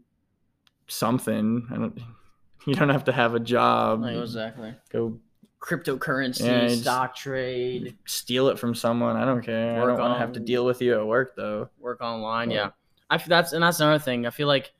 something. 0.87 1.67
I 1.71 1.77
don't 1.77 1.99
you 2.67 2.75
don't 2.75 2.89
have 2.89 3.05
to 3.05 3.11
have 3.11 3.33
a 3.33 3.39
job. 3.39 4.03
Like, 4.03 4.17
exactly. 4.17 4.75
Go 4.91 5.19
Cryptocurrency, 5.63 6.41
Yeah, 6.45 6.75
stock 6.75 7.15
trade, 7.15 7.95
steal 8.05 8.49
it 8.49 8.59
from 8.59 8.75
someone. 8.75 9.15
I 9.15 9.23
don't 9.23 9.41
care. 9.41 9.77
I 9.77 9.79
Work 9.79 9.91
don't 9.91 9.99
want 9.99 10.15
to 10.15 10.19
have 10.19 10.33
to 10.33 10.41
deal 10.41 10.65
with 10.65 10.81
you 10.81 10.93
at 10.99 11.07
work 11.07 11.37
though. 11.37 11.69
work 11.79 12.01
online. 12.01 12.51
Yeah. 12.51 12.57
Yeah, 12.57 12.69
I 13.09 13.17
that's 13.17 13.53
and 13.53 13.63
that's 13.63 13.79
another 13.79 13.97
thing. 13.99 14.25
I 14.27 14.29
feel 14.29 14.47
like, 14.47 14.73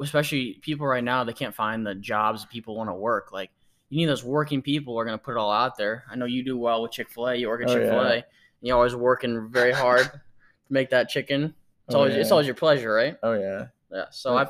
especially 0.00 0.58
people 0.60 0.86
right 0.86 1.02
now, 1.02 1.24
they 1.24 1.32
can't 1.32 1.54
find 1.54 1.86
the 1.86 1.94
jobs 1.94 2.44
people 2.46 2.76
want 2.76 2.90
to 2.90 2.94
work. 2.94 3.32
Like 3.32 3.50
you 3.88 3.96
need 3.96 4.06
those 4.06 4.22
working 4.22 4.60
people 4.60 4.92
who 4.92 4.98
are 5.00 5.06
going 5.06 5.18
to 5.18 5.24
put 5.24 5.32
it 5.32 5.38
all 5.38 5.50
out 5.50 5.78
there. 5.78 6.04
I 6.10 6.16
know 6.16 6.26
you 6.26 6.44
do 6.44 6.58
well 6.58 6.82
with 6.82 6.92
Chick 6.92 7.08
Fil 7.10 7.28
A. 7.28 7.34
You 7.36 7.48
work 7.48 7.62
at 7.62 7.70
Oh, 7.70 7.74
Chick 7.74 7.88
Fil 7.88 8.00
A. 8.00 8.16
yeah. 8.16 8.22
You're 8.60 8.76
always 8.76 8.94
working 8.94 9.48
very 9.50 9.72
hard 9.72 10.02
to 10.12 10.20
make 10.68 10.90
that 10.90 11.08
chicken. 11.08 11.54
It's 11.86 11.94
Oh, 11.94 12.00
always 12.00 12.14
it's 12.14 12.30
always 12.30 12.46
your 12.46 12.54
pleasure, 12.56 12.92
right? 12.92 13.16
Oh 13.22 13.32
yeah. 13.32 13.68
Yeah. 13.90 14.04
So 14.10 14.34
Yeah. 14.34 14.40
I 14.42 14.48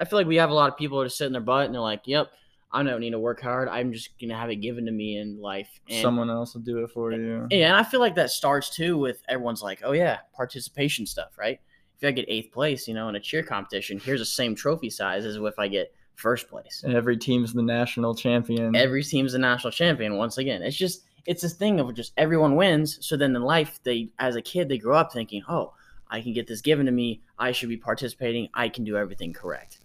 I 0.00 0.04
feel 0.04 0.16
like 0.20 0.28
we 0.28 0.36
have 0.36 0.50
a 0.50 0.54
lot 0.54 0.70
of 0.70 0.76
people 0.78 0.98
who 1.00 1.04
just 1.06 1.18
sit 1.18 1.26
in 1.26 1.32
their 1.32 1.40
butt 1.42 1.66
and 1.66 1.74
they're 1.74 1.80
like, 1.82 2.02
"Yep, 2.06 2.28
I 2.72 2.82
don't 2.82 3.00
need 3.00 3.10
to 3.12 3.18
work 3.18 3.40
hard. 3.40 3.68
I'm 3.68 3.92
just 3.92 4.10
gonna 4.20 4.36
have 4.36 4.50
it 4.50 4.56
given 4.56 4.84
to 4.86 4.92
me 4.92 5.18
in 5.18 5.40
life." 5.40 5.80
And 5.88 6.02
Someone 6.02 6.28
else 6.30 6.54
will 6.54 6.60
do 6.62 6.84
it 6.84 6.90
for 6.90 7.12
you. 7.12 7.46
yeah, 7.50 7.68
and 7.68 7.76
I 7.76 7.82
feel 7.82 8.00
like 8.00 8.14
that 8.16 8.30
starts 8.30 8.70
too 8.74 8.98
with 8.98 9.22
everyone's 9.28 9.62
like, 9.62 9.80
oh 9.84 9.92
yeah, 9.92 10.18
participation 10.34 11.06
stuff, 11.06 11.38
right? 11.38 11.60
If 12.00 12.06
I 12.06 12.12
get 12.12 12.26
eighth 12.28 12.52
place, 12.52 12.86
you 12.86 12.94
know, 12.94 13.08
in 13.08 13.16
a 13.16 13.20
cheer 13.20 13.42
competition, 13.42 13.98
here's 13.98 14.20
the 14.20 14.26
same 14.26 14.54
trophy 14.54 14.90
size 14.90 15.24
as 15.24 15.36
if 15.36 15.58
I 15.58 15.66
get 15.68 15.92
first 16.14 16.48
place. 16.48 16.82
And 16.84 16.94
every 16.94 17.16
team's 17.16 17.52
the 17.52 17.62
national 17.62 18.14
champion. 18.14 18.76
Every 18.76 19.02
team's 19.02 19.32
the 19.32 19.38
national 19.38 19.72
champion 19.72 20.16
once 20.16 20.38
again. 20.38 20.62
It's 20.62 20.76
just 20.76 21.04
it's 21.26 21.42
this 21.42 21.54
thing 21.54 21.80
of 21.80 21.92
just 21.94 22.12
everyone 22.16 22.54
wins. 22.56 22.98
So 23.06 23.16
then 23.16 23.34
in 23.34 23.42
life, 23.42 23.80
they 23.82 24.10
as 24.18 24.36
a 24.36 24.42
kid 24.42 24.68
they 24.68 24.78
grow 24.78 24.96
up 24.96 25.12
thinking, 25.12 25.42
oh, 25.48 25.74
I 26.10 26.20
can 26.20 26.32
get 26.32 26.46
this 26.46 26.60
given 26.60 26.86
to 26.86 26.92
me. 26.92 27.22
I 27.38 27.52
should 27.52 27.68
be 27.68 27.76
participating. 27.76 28.48
I 28.54 28.68
can 28.68 28.84
do 28.84 28.96
everything 28.96 29.32
correct. 29.32 29.78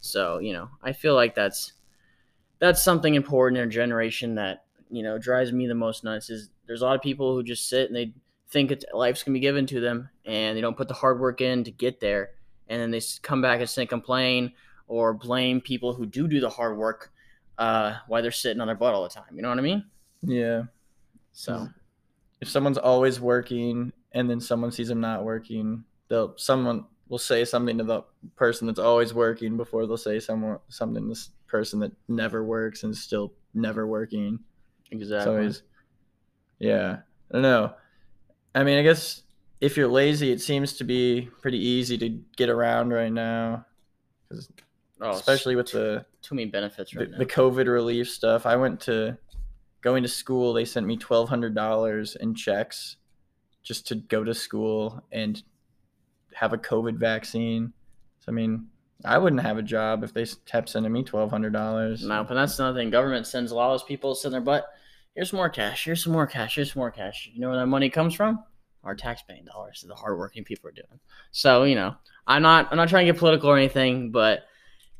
So 0.00 0.38
you 0.38 0.52
know, 0.52 0.70
I 0.82 0.92
feel 0.92 1.14
like 1.14 1.34
that's 1.34 1.72
that's 2.60 2.82
something 2.82 3.14
important 3.14 3.58
in 3.58 3.64
our 3.64 3.70
generation 3.70 4.36
that 4.36 4.64
you 4.90 5.02
know 5.02 5.18
drives 5.18 5.52
me 5.52 5.66
the 5.66 5.74
most 5.74 6.04
nuts. 6.04 6.30
Is 6.30 6.50
there's 6.66 6.82
a 6.82 6.84
lot 6.84 6.94
of 6.94 7.02
people 7.02 7.34
who 7.34 7.42
just 7.42 7.68
sit 7.68 7.88
and 7.88 7.96
they 7.96 8.14
think 8.50 8.70
it's, 8.70 8.84
life's 8.92 9.22
gonna 9.24 9.34
be 9.34 9.40
given 9.40 9.66
to 9.66 9.80
them, 9.80 10.08
and 10.24 10.56
they 10.56 10.60
don't 10.60 10.76
put 10.76 10.86
the 10.88 10.94
hard 10.94 11.18
work 11.18 11.40
in 11.40 11.64
to 11.64 11.70
get 11.72 11.98
there, 11.98 12.30
and 12.68 12.80
then 12.80 12.90
they 12.92 13.00
come 13.22 13.42
back 13.42 13.58
and 13.58 13.68
sit 13.68 13.82
and 13.82 13.90
complain 13.90 14.52
or 14.86 15.14
blame 15.14 15.60
people 15.60 15.94
who 15.94 16.06
do 16.06 16.28
do 16.28 16.40
the 16.40 16.50
hard 16.50 16.76
work 16.76 17.12
uh, 17.58 17.96
while 18.08 18.22
they're 18.22 18.30
sitting 18.30 18.60
on 18.60 18.66
their 18.66 18.76
butt 18.76 18.94
all 18.94 19.02
the 19.02 19.08
time. 19.08 19.34
You 19.34 19.42
know 19.42 19.48
what 19.48 19.58
I 19.58 19.62
mean? 19.62 19.84
yeah. 20.22 20.64
So 21.32 21.68
If 22.40 22.48
someone's 22.48 22.78
always 22.78 23.20
working 23.20 23.92
and 24.12 24.28
then 24.28 24.40
someone 24.40 24.72
sees 24.72 24.88
them 24.88 25.00
not 25.00 25.24
working, 25.24 25.84
they'll 26.08 26.34
someone 26.36 26.86
will 27.08 27.18
say 27.18 27.44
something 27.44 27.78
to 27.78 27.84
the 27.84 28.02
person 28.36 28.66
that's 28.66 28.78
always 28.78 29.14
working 29.14 29.56
before 29.56 29.86
they'll 29.86 29.96
say 29.96 30.20
someone 30.20 30.58
something 30.68 31.08
to 31.08 31.30
person 31.50 31.80
that 31.80 31.92
never 32.08 32.44
works 32.44 32.82
and 32.84 32.92
is 32.92 33.02
still 33.02 33.32
never 33.54 33.86
working. 33.86 34.38
Exactly. 34.90 35.52
yeah. 36.58 36.98
I 37.30 37.32
don't 37.34 37.42
know. 37.42 37.74
I 38.54 38.64
mean, 38.64 38.78
I 38.78 38.82
guess 38.82 39.22
if 39.60 39.76
you're 39.76 39.88
lazy, 39.88 40.32
it 40.32 40.40
seems 40.40 40.72
to 40.74 40.84
be 40.84 41.28
pretty 41.42 41.58
easy 41.58 41.96
to 41.98 42.08
get 42.36 42.48
around 42.48 42.90
right 42.90 43.12
now, 43.12 43.66
'Cause 44.28 44.48
oh, 45.00 45.10
especially 45.10 45.54
with 45.56 45.70
the 45.70 46.04
too 46.22 46.34
many 46.34 46.50
benefits 46.50 46.92
the, 46.92 47.00
right 47.00 47.10
now. 47.10 47.18
the 47.18 47.26
COVID 47.26 47.66
relief 47.66 48.08
stuff. 48.08 48.46
I 48.46 48.56
went 48.56 48.80
to 48.82 49.16
going 49.82 50.02
to 50.02 50.08
school. 50.08 50.52
They 50.52 50.64
sent 50.64 50.86
me 50.86 50.96
twelve 50.96 51.28
hundred 51.28 51.54
dollars 51.54 52.16
in 52.16 52.34
checks 52.34 52.96
just 53.62 53.86
to 53.88 53.94
go 53.96 54.24
to 54.24 54.34
school 54.34 55.04
and 55.12 55.42
have 56.34 56.52
a 56.52 56.58
COVID 56.58 56.96
vaccine. 56.96 57.72
So 58.20 58.32
I 58.32 58.34
mean, 58.34 58.68
I 59.04 59.18
wouldn't 59.18 59.42
have 59.42 59.58
a 59.58 59.62
job 59.62 60.04
if 60.04 60.12
they 60.12 60.26
kept 60.46 60.68
sending 60.68 60.92
me 60.92 61.02
twelve 61.02 61.30
hundred 61.30 61.52
dollars. 61.52 62.04
No, 62.04 62.24
but 62.24 62.34
that's 62.34 62.58
another 62.58 62.78
thing. 62.78 62.90
Government 62.90 63.26
sends 63.26 63.52
a 63.52 63.54
lot 63.54 63.72
of 63.72 63.80
those 63.80 63.86
people 63.86 64.14
sit 64.14 64.28
in 64.28 64.32
their 64.32 64.40
butt. 64.40 64.66
Here's 65.14 65.32
more 65.32 65.48
cash. 65.48 65.84
Here's 65.84 66.04
some 66.04 66.12
more 66.12 66.26
cash. 66.26 66.54
Here's 66.54 66.72
some 66.72 66.80
more 66.80 66.90
cash. 66.90 67.30
You 67.32 67.40
know 67.40 67.48
where 67.48 67.58
that 67.58 67.66
money 67.66 67.90
comes 67.90 68.14
from? 68.14 68.44
Our 68.84 68.94
tax-paying 68.94 69.44
dollars 69.44 69.80
that 69.82 69.88
the 69.88 69.94
hardworking 69.94 70.44
people 70.44 70.68
are 70.70 70.72
doing. 70.72 71.00
So 71.32 71.64
you 71.64 71.74
know, 71.74 71.94
I'm 72.26 72.42
not 72.42 72.68
I'm 72.70 72.76
not 72.76 72.88
trying 72.88 73.06
to 73.06 73.12
get 73.12 73.18
political 73.18 73.50
or 73.50 73.56
anything, 73.56 74.10
but 74.10 74.44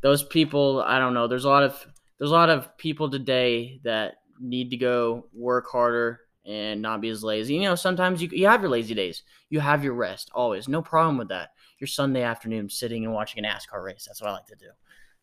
those 0.01 0.23
people, 0.23 0.83
I 0.83 0.99
don't 0.99 1.15
know. 1.15 1.27
There's 1.27 1.45
a 1.45 1.49
lot 1.49 1.63
of 1.63 1.87
there's 2.19 2.31
a 2.31 2.35
lot 2.35 2.51
of 2.51 2.77
people 2.77 3.11
today 3.11 3.81
that 3.85 4.15
need 4.39 4.71
to 4.71 4.77
go 4.77 5.27
work 5.33 5.67
harder 5.71 6.21
and 6.45 6.83
not 6.83 7.01
be 7.01 7.09
as 7.11 7.23
lazy. 7.23 7.55
You 7.55 7.63
know, 7.63 7.75
sometimes 7.75 8.23
you 8.23 8.29
you 8.33 8.47
have 8.47 8.63
your 8.63 8.71
lazy 8.71 8.95
days. 8.95 9.23
You 9.49 9.61
have 9.61 9.85
your 9.85 9.95
rest 9.95 10.31
always. 10.35 10.69
No 10.69 10.83
problem 10.83 11.19
with 11.19 11.29
that. 11.29 11.51
Your 11.81 11.88
Sunday 11.88 12.23
afternoon 12.23 12.69
sitting 12.69 13.05
and 13.05 13.14
watching 13.14 13.45
a 13.45 13.49
NASCAR 13.49 13.83
race. 13.83 14.05
That's 14.07 14.21
what 14.21 14.31
I 14.31 14.35
like 14.35 14.47
to 14.47 14.57
do. 14.57 14.69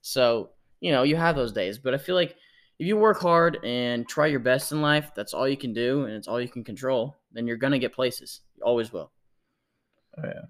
So, 0.01 0.49
you 0.79 0.91
know, 0.91 1.03
you 1.03 1.15
have 1.15 1.35
those 1.35 1.53
days, 1.53 1.77
but 1.77 1.93
I 1.93 1.97
feel 1.97 2.15
like 2.15 2.35
if 2.79 2.85
you 2.85 2.97
work 2.97 3.19
hard 3.19 3.59
and 3.63 4.07
try 4.07 4.27
your 4.27 4.39
best 4.39 4.71
in 4.71 4.81
life, 4.81 5.11
that's 5.15 5.33
all 5.33 5.47
you 5.47 5.57
can 5.57 5.73
do 5.73 6.05
and 6.05 6.13
it's 6.13 6.27
all 6.27 6.41
you 6.41 6.49
can 6.49 6.63
control, 6.63 7.15
then 7.31 7.47
you're 7.47 7.57
going 7.57 7.73
to 7.73 7.79
get 7.79 7.93
places. 7.93 8.41
You 8.55 8.63
always 8.63 8.91
will. 8.91 9.11
Oh, 10.17 10.23
yeah. 10.25 10.41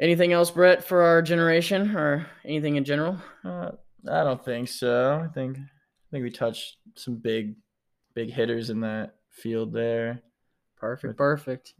Anything 0.00 0.32
else, 0.32 0.50
Brett, 0.50 0.84
for 0.84 1.02
our 1.02 1.22
generation 1.22 1.96
or 1.96 2.26
anything 2.44 2.76
in 2.76 2.84
general? 2.84 3.18
Uh, 3.44 3.72
I 4.08 4.22
don't 4.22 4.44
think 4.44 4.68
so. 4.68 5.20
I 5.24 5.32
think 5.32 5.58
I 5.58 6.08
think 6.12 6.22
we 6.22 6.30
touched 6.30 6.76
some 6.94 7.16
big 7.16 7.56
big 8.14 8.30
hitters 8.32 8.70
in 8.70 8.80
that 8.80 9.16
field 9.30 9.72
there. 9.72 10.22
Perfect, 10.76 11.16
perfect. 11.16 11.74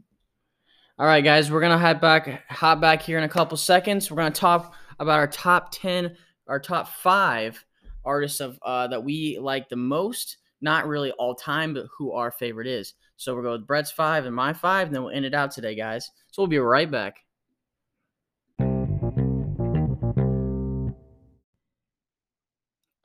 All 0.99 1.05
right, 1.05 1.23
guys, 1.23 1.49
we're 1.49 1.61
gonna 1.61 1.77
hop 1.77 2.01
back, 2.01 2.45
hop 2.49 2.81
back 2.81 3.01
here 3.01 3.17
in 3.17 3.23
a 3.23 3.29
couple 3.29 3.55
seconds. 3.55 4.11
We're 4.11 4.17
gonna 4.17 4.31
talk 4.31 4.75
about 4.99 5.17
our 5.17 5.27
top 5.27 5.71
ten, 5.71 6.17
our 6.45 6.59
top 6.59 6.89
five 6.89 7.63
artists 8.03 8.41
of 8.41 8.59
uh, 8.63 8.87
that 8.87 9.01
we 9.01 9.39
like 9.39 9.69
the 9.69 9.77
most. 9.77 10.39
Not 10.59 10.89
really 10.89 11.11
all 11.11 11.35
time, 11.35 11.73
but 11.73 11.85
who 11.97 12.11
our 12.11 12.31
favorite 12.31 12.67
is. 12.67 12.95
So 13.15 13.33
we'll 13.33 13.43
go 13.43 13.53
with 13.53 13.65
Brett's 13.65 13.91
five 13.91 14.25
and 14.25 14.35
my 14.35 14.51
five, 14.51 14.87
and 14.87 14.95
then 14.95 15.03
we'll 15.03 15.15
end 15.15 15.23
it 15.23 15.33
out 15.33 15.51
today, 15.51 15.73
guys. 15.73 16.11
So 16.31 16.41
we'll 16.41 16.49
be 16.49 16.59
right 16.59 16.91
back. 16.91 17.15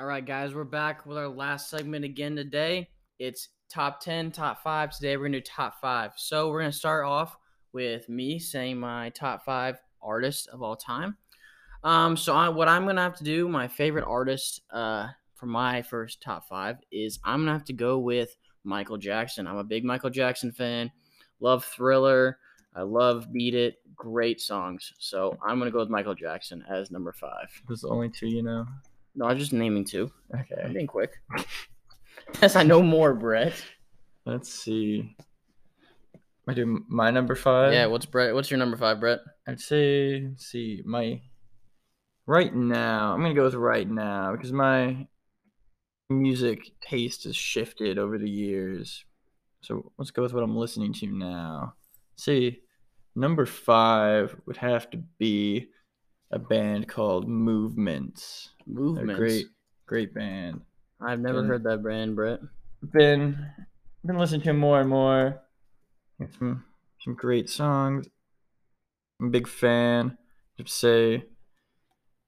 All 0.00 0.08
right, 0.08 0.26
guys, 0.26 0.52
we're 0.52 0.64
back 0.64 1.06
with 1.06 1.16
our 1.16 1.28
last 1.28 1.70
segment 1.70 2.04
again 2.04 2.34
today. 2.34 2.88
It's 3.20 3.50
top 3.70 4.00
10, 4.00 4.32
top 4.32 4.64
five. 4.64 4.90
Today, 4.90 5.16
we're 5.16 5.28
going 5.28 5.32
to 5.34 5.38
do 5.38 5.44
top 5.44 5.80
five. 5.80 6.10
So, 6.16 6.50
we're 6.50 6.60
going 6.60 6.72
to 6.72 6.76
start 6.76 7.04
off 7.04 7.36
with 7.74 8.08
me 8.08 8.38
saying 8.38 8.78
my 8.78 9.10
top 9.10 9.44
five 9.44 9.78
artists 10.00 10.46
of 10.46 10.62
all 10.62 10.76
time. 10.76 11.16
Um, 11.82 12.16
so 12.16 12.34
I, 12.34 12.48
what 12.48 12.68
I'm 12.68 12.86
gonna 12.86 13.02
have 13.02 13.18
to 13.18 13.24
do, 13.24 13.48
my 13.48 13.68
favorite 13.68 14.06
artist, 14.06 14.62
uh, 14.72 15.08
for 15.34 15.46
my 15.46 15.82
first 15.82 16.22
top 16.22 16.48
five 16.48 16.78
is 16.90 17.18
I'm 17.24 17.40
gonna 17.40 17.52
have 17.52 17.66
to 17.66 17.74
go 17.74 17.98
with 17.98 18.34
Michael 18.64 18.96
Jackson. 18.96 19.46
I'm 19.46 19.58
a 19.58 19.64
big 19.64 19.84
Michael 19.84 20.08
Jackson 20.08 20.52
fan. 20.52 20.90
Love 21.40 21.64
Thriller. 21.64 22.38
I 22.74 22.82
love 22.82 23.30
Beat 23.32 23.54
It. 23.54 23.76
Great 23.94 24.40
songs. 24.40 24.92
So 24.98 25.36
I'm 25.46 25.58
gonna 25.58 25.70
go 25.70 25.80
with 25.80 25.90
Michael 25.90 26.14
Jackson 26.14 26.64
as 26.70 26.90
number 26.90 27.12
five. 27.12 27.48
There's 27.68 27.84
only 27.84 28.08
two 28.08 28.28
you 28.28 28.42
know. 28.42 28.66
No, 29.14 29.26
I'm 29.26 29.38
just 29.38 29.52
naming 29.52 29.84
two. 29.84 30.10
Okay, 30.34 30.62
I'm 30.64 30.72
being 30.72 30.86
quick. 30.86 31.12
yes, 32.42 32.56
I 32.56 32.62
know 32.62 32.82
more, 32.82 33.14
Brett. 33.14 33.54
Let's 34.24 34.52
see. 34.52 35.14
I 36.48 36.54
do 36.54 36.84
my 36.88 37.10
number 37.10 37.34
five. 37.34 37.72
Yeah, 37.72 37.86
what's 37.86 38.06
Brett? 38.06 38.34
What's 38.34 38.50
your 38.50 38.58
number 38.58 38.76
five, 38.76 39.00
Brett? 39.00 39.20
I'd 39.48 39.60
say, 39.60 40.26
let's 40.28 40.46
see, 40.46 40.82
my 40.84 41.20
right 42.26 42.54
now, 42.54 43.12
I'm 43.14 43.22
gonna 43.22 43.34
go 43.34 43.44
with 43.44 43.54
right 43.54 43.88
now 43.88 44.32
because 44.32 44.52
my 44.52 45.06
music 46.10 46.60
taste 46.82 47.24
has 47.24 47.36
shifted 47.36 47.98
over 47.98 48.18
the 48.18 48.28
years. 48.28 49.04
So 49.62 49.92
let's 49.98 50.10
go 50.10 50.22
with 50.22 50.34
what 50.34 50.42
I'm 50.42 50.56
listening 50.56 50.92
to 50.94 51.06
now. 51.06 51.74
See, 52.16 52.60
number 53.16 53.46
five 53.46 54.36
would 54.46 54.58
have 54.58 54.90
to 54.90 54.98
be 55.18 55.68
a 56.30 56.38
band 56.38 56.88
called 56.88 57.28
Movements. 57.28 58.50
Movements. 58.66 59.18
great, 59.18 59.46
great 59.86 60.14
band. 60.14 60.60
I've 61.00 61.20
never 61.20 61.40
Good. 61.42 61.48
heard 61.48 61.64
that 61.64 61.82
brand, 61.82 62.16
Brett. 62.16 62.40
Been 62.92 63.46
been 64.04 64.18
listening 64.18 64.42
to 64.42 64.52
more 64.52 64.80
and 64.80 64.90
more. 64.90 65.40
Some 66.38 66.64
some 67.00 67.14
great 67.14 67.48
songs. 67.50 68.06
I'm 69.20 69.28
a 69.28 69.30
big 69.30 69.46
fan. 69.46 70.16
I'd 70.58 70.68
say 70.68 71.24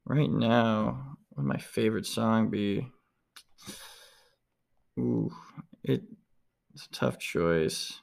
right 0.05 0.31
now, 0.31 1.17
what 1.31 1.45
would 1.45 1.47
my 1.47 1.59
favorite 1.59 2.07
song 2.07 2.49
be? 2.51 2.89
Ooh, 4.99 5.31
it, 5.83 6.03
it's 6.75 6.87
a 6.87 6.91
tough 6.91 7.19
choice. 7.19 8.01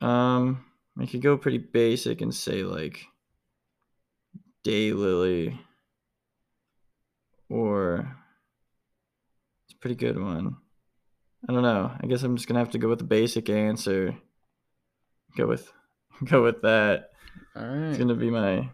Um, 0.00 0.64
I 0.98 1.06
could 1.06 1.22
go 1.22 1.36
pretty 1.36 1.58
basic 1.58 2.20
and 2.20 2.34
say 2.34 2.62
like 2.62 3.06
Daylily 4.64 5.58
or 7.48 8.16
it's 9.64 9.74
a 9.74 9.78
pretty 9.78 9.96
good 9.96 10.18
one. 10.18 10.56
I 11.48 11.52
don't 11.52 11.62
know. 11.62 11.92
I 12.00 12.06
guess 12.06 12.22
I'm 12.22 12.36
just 12.36 12.48
gonna 12.48 12.60
have 12.60 12.70
to 12.70 12.78
go 12.78 12.88
with 12.88 12.98
the 12.98 13.04
basic 13.04 13.48
answer. 13.50 14.16
Go 15.36 15.46
with 15.46 15.70
go 16.24 16.42
with 16.42 16.62
that. 16.62 17.10
All 17.56 17.64
It's 17.90 17.98
gonna 17.98 18.14
be 18.14 18.30
my 18.30 18.68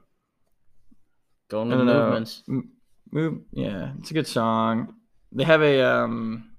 Going 1.49 1.73
I 1.73 1.77
with 1.77 1.87
don't 1.87 1.87
know. 1.87 2.05
movements. 2.05 2.43
M- 2.49 2.71
Move, 3.13 3.41
yeah, 3.51 3.93
it's 3.99 4.13
a 4.13 4.15
good 4.15 4.29
song. 4.29 4.95
They 5.33 5.43
have 5.43 5.63
a 5.63 5.83
um 5.85 6.53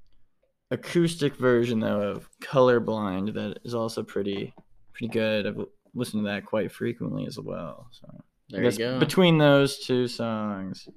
acoustic 0.69 1.35
version 1.37 1.79
though 1.79 2.01
of 2.01 2.29
Colorblind 2.41 3.33
that 3.35 3.59
is 3.63 3.73
also 3.73 4.03
pretty 4.03 4.53
pretty 4.93 5.11
good. 5.13 5.47
I've 5.47 5.65
listened 5.93 6.23
to 6.25 6.29
that 6.29 6.45
quite 6.45 6.71
frequently 6.73 7.25
as 7.25 7.39
well. 7.39 7.87
So 7.91 8.07
There 8.49 8.65
I 8.65 8.67
you 8.69 8.77
go. 8.77 8.99
between 8.99 9.37
those 9.37 9.79
two 9.79 10.07
songs, 10.09 10.89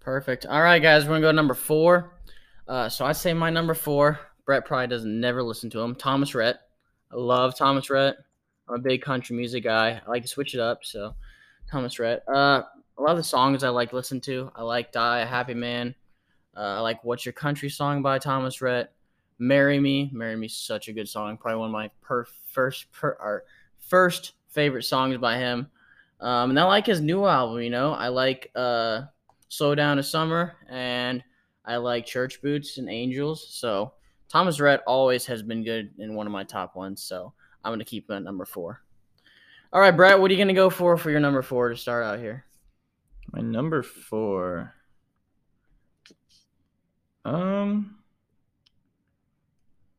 Perfect. 0.00 0.46
All 0.46 0.60
right, 0.62 0.82
guys, 0.82 1.04
we're 1.04 1.10
gonna 1.10 1.20
go 1.20 1.28
to 1.30 1.36
number 1.36 1.54
four. 1.54 2.12
Uh, 2.66 2.88
so 2.88 3.04
I 3.04 3.12
say 3.12 3.34
my 3.34 3.50
number 3.50 3.74
four. 3.74 4.20
Brett 4.44 4.64
probably 4.64 4.88
doesn't 4.88 5.20
never 5.20 5.42
listen 5.42 5.70
to 5.70 5.80
him. 5.80 5.94
Thomas 5.94 6.34
Rhett. 6.34 6.60
I 7.12 7.16
love 7.16 7.56
Thomas 7.56 7.90
Rhett. 7.90 8.16
I'm 8.68 8.76
a 8.76 8.78
big 8.78 9.02
country 9.02 9.36
music 9.36 9.64
guy. 9.64 10.00
I 10.04 10.10
like 10.10 10.22
to 10.22 10.28
switch 10.28 10.54
it 10.54 10.60
up. 10.60 10.84
So 10.84 11.14
Thomas 11.70 11.98
Rhett. 11.98 12.22
Uh, 12.28 12.62
a 12.98 13.02
lot 13.02 13.12
of 13.12 13.16
the 13.16 13.24
songs 13.24 13.64
I 13.64 13.68
like 13.68 13.90
to 13.90 13.96
listen 13.96 14.20
to. 14.22 14.50
I 14.54 14.62
like 14.62 14.92
"Die 14.92 15.20
a 15.20 15.26
Happy 15.26 15.54
Man." 15.54 15.94
Uh, 16.56 16.60
I 16.60 16.80
like 16.80 17.04
"What's 17.04 17.24
Your 17.24 17.32
Country" 17.32 17.68
song 17.68 18.02
by 18.02 18.18
Thomas 18.18 18.60
Rhett. 18.60 18.92
"Marry 19.38 19.80
Me." 19.80 20.10
"Marry 20.12 20.36
Me" 20.36 20.48
such 20.48 20.88
a 20.88 20.92
good 20.92 21.08
song. 21.08 21.36
Probably 21.36 21.58
one 21.58 21.68
of 21.68 21.72
my 21.72 21.90
per 22.00 22.26
first 22.52 22.90
per 22.92 23.16
or 23.20 23.44
first 23.78 24.32
favorite 24.48 24.84
songs 24.84 25.16
by 25.18 25.38
him. 25.38 25.70
Um, 26.20 26.50
and 26.50 26.60
I 26.60 26.64
like 26.64 26.86
his 26.86 27.00
new 27.00 27.24
album. 27.26 27.60
You 27.62 27.70
know, 27.70 27.92
I 27.92 28.08
like 28.08 28.50
uh, 28.54 29.02
"Slow 29.48 29.74
Down 29.74 29.96
to 29.96 30.02
Summer" 30.02 30.54
and 30.68 31.24
I 31.64 31.76
like 31.76 32.06
"Church 32.06 32.42
Boots" 32.42 32.78
and 32.78 32.88
"Angels." 32.88 33.46
So 33.54 33.94
Thomas 34.28 34.60
Rhett 34.60 34.82
always 34.86 35.26
has 35.26 35.42
been 35.42 35.64
good 35.64 35.90
in 35.98 36.14
one 36.14 36.26
of 36.26 36.32
my 36.32 36.44
top 36.44 36.76
ones. 36.76 37.02
So 37.02 37.32
I'm 37.64 37.72
gonna 37.72 37.84
keep 37.84 38.08
him 38.08 38.16
at 38.16 38.22
number 38.22 38.44
four. 38.44 38.82
All 39.72 39.80
right, 39.80 39.96
Brett, 39.96 40.20
what 40.20 40.30
are 40.30 40.34
you 40.34 40.40
gonna 40.40 40.54
go 40.54 40.70
for 40.70 40.96
for 40.96 41.10
your 41.10 41.20
number 41.20 41.42
four 41.42 41.68
to 41.68 41.76
start 41.76 42.04
out 42.04 42.18
here? 42.18 42.44
my 43.32 43.40
number 43.40 43.82
four. 43.82 44.74
Um, 47.24 47.98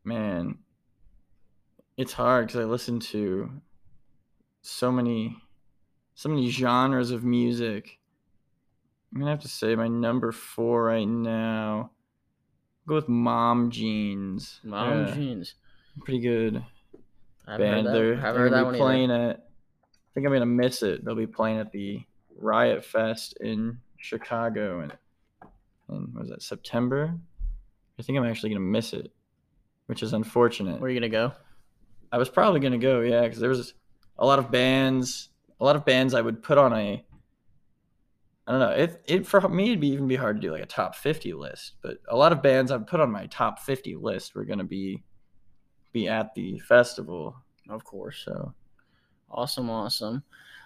man, 0.04 0.60
it's 1.98 2.14
hard 2.14 2.48
because 2.48 2.62
I 2.62 2.66
listen 2.66 3.00
to 3.00 3.50
so 4.62 4.92
many, 4.92 5.38
so 6.16 6.30
many 6.30 6.50
genres 6.50 7.12
of 7.12 7.24
music. 7.24 8.00
I'm 9.14 9.20
gonna 9.20 9.32
have 9.32 9.42
to 9.42 9.48
say 9.48 9.76
my 9.76 9.88
number 9.88 10.32
four 10.32 10.84
right 10.86 11.08
now. 11.08 11.92
Go 12.88 12.96
with 12.96 13.08
Mom 13.08 13.70
Jeans. 13.70 14.60
Mom 14.64 15.08
Yeah, 15.08 15.14
Jeans. 15.14 15.56
pretty 16.04 16.20
good 16.20 16.64
I've 17.48 17.60
band. 17.60 17.88
They're. 17.88 18.16
I've 18.16 18.22
they're 18.22 18.34
heard 18.34 18.52
that 18.54 18.64
gonna 18.64 18.66
one 18.66 18.74
be 18.74 18.78
either. 18.80 18.86
playing 18.86 19.12
at. 19.12 19.36
I 19.38 20.10
think 20.14 20.26
I'm 20.28 20.34
gonna 20.34 20.46
miss 20.46 20.82
it. 20.84 21.06
They'll 21.06 21.16
be 21.16 21.28
playing 21.28 21.60
at 21.60 21.72
the 21.72 22.02
Riot 22.38 22.84
Fest 22.84 23.38
in 23.40 23.78
Chicago, 23.98 24.80
and 24.82 24.94
and 25.90 26.14
was 26.16 26.30
that 26.30 26.42
September? 26.42 27.14
I 28.00 28.02
think 28.02 28.18
I'm 28.18 28.26
actually 28.26 28.50
gonna 28.50 28.62
miss 28.62 28.94
it, 28.94 29.12
which 29.86 30.02
is 30.02 30.14
unfortunate. 30.14 30.80
Where 30.82 30.90
are 30.90 30.94
you 30.94 31.00
gonna 31.00 31.10
go? 31.10 31.34
I 32.12 32.18
was 32.18 32.30
probably 32.30 32.60
gonna 32.60 32.78
go, 32.80 33.02
yeah, 33.02 33.22
because 33.22 33.40
there 33.40 33.50
was 33.50 33.74
a 34.18 34.26
lot 34.26 34.40
of 34.40 34.50
bands, 34.52 35.30
a 35.60 35.64
lot 35.64 35.76
of 35.76 35.86
bands 35.86 36.14
I 36.16 36.22
would 36.22 36.42
put 36.42 36.58
on 36.58 36.74
a. 36.74 37.06
I 38.46 38.52
don't 38.52 38.60
know. 38.60 38.70
It 38.70 39.04
it 39.08 39.28
for 39.28 39.48
me 39.48 39.68
it'd 39.68 39.80
be 39.80 39.90
even 39.90 40.08
be 40.08 40.16
hard 40.16 40.42
to 40.42 40.48
do 40.48 40.52
like 40.52 40.64
a 40.64 40.68
top 40.68 40.96
fifty 40.96 41.34
list, 41.34 41.74
but 41.82 41.98
a 42.10 42.16
lot 42.16 42.32
of 42.32 42.42
bands 42.42 42.72
I've 42.72 42.88
put 42.88 43.00
on 43.00 43.12
my 43.12 43.26
top 43.28 43.60
fifty 43.60 43.96
list 43.96 44.36
were 44.36 44.46
gonna 44.46 44.64
be 44.64 45.04
be 45.92 46.08
at 46.08 46.34
the 46.36 46.60
festival. 46.60 47.36
Of 47.70 47.84
course. 47.86 48.22
So 48.26 48.54
Awesome, 49.36 49.68
awesome. 49.72 50.22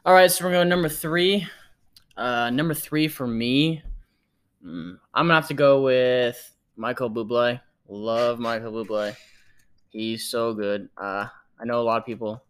All 0.05 0.13
right, 0.13 0.29
so 0.29 0.43
we're 0.43 0.51
going 0.51 0.67
number 0.67 0.89
three. 0.89 1.47
Uh, 2.17 2.49
number 2.49 2.73
three 2.73 3.07
for 3.07 3.25
me, 3.25 3.81
mm, 4.65 4.97
I'm 5.13 5.27
gonna 5.27 5.35
have 5.35 5.47
to 5.47 5.53
go 5.53 5.83
with 5.83 6.53
Michael 6.75 7.09
Bublé. 7.09 7.61
Love 7.87 8.39
Michael 8.39 8.73
Bublé. 8.73 9.15
He's 9.87 10.29
so 10.29 10.53
good. 10.53 10.89
Uh, 10.97 11.27
I 11.61 11.63
know 11.63 11.79
a 11.79 11.83
lot 11.83 11.99
of 11.99 12.05
people 12.05 12.43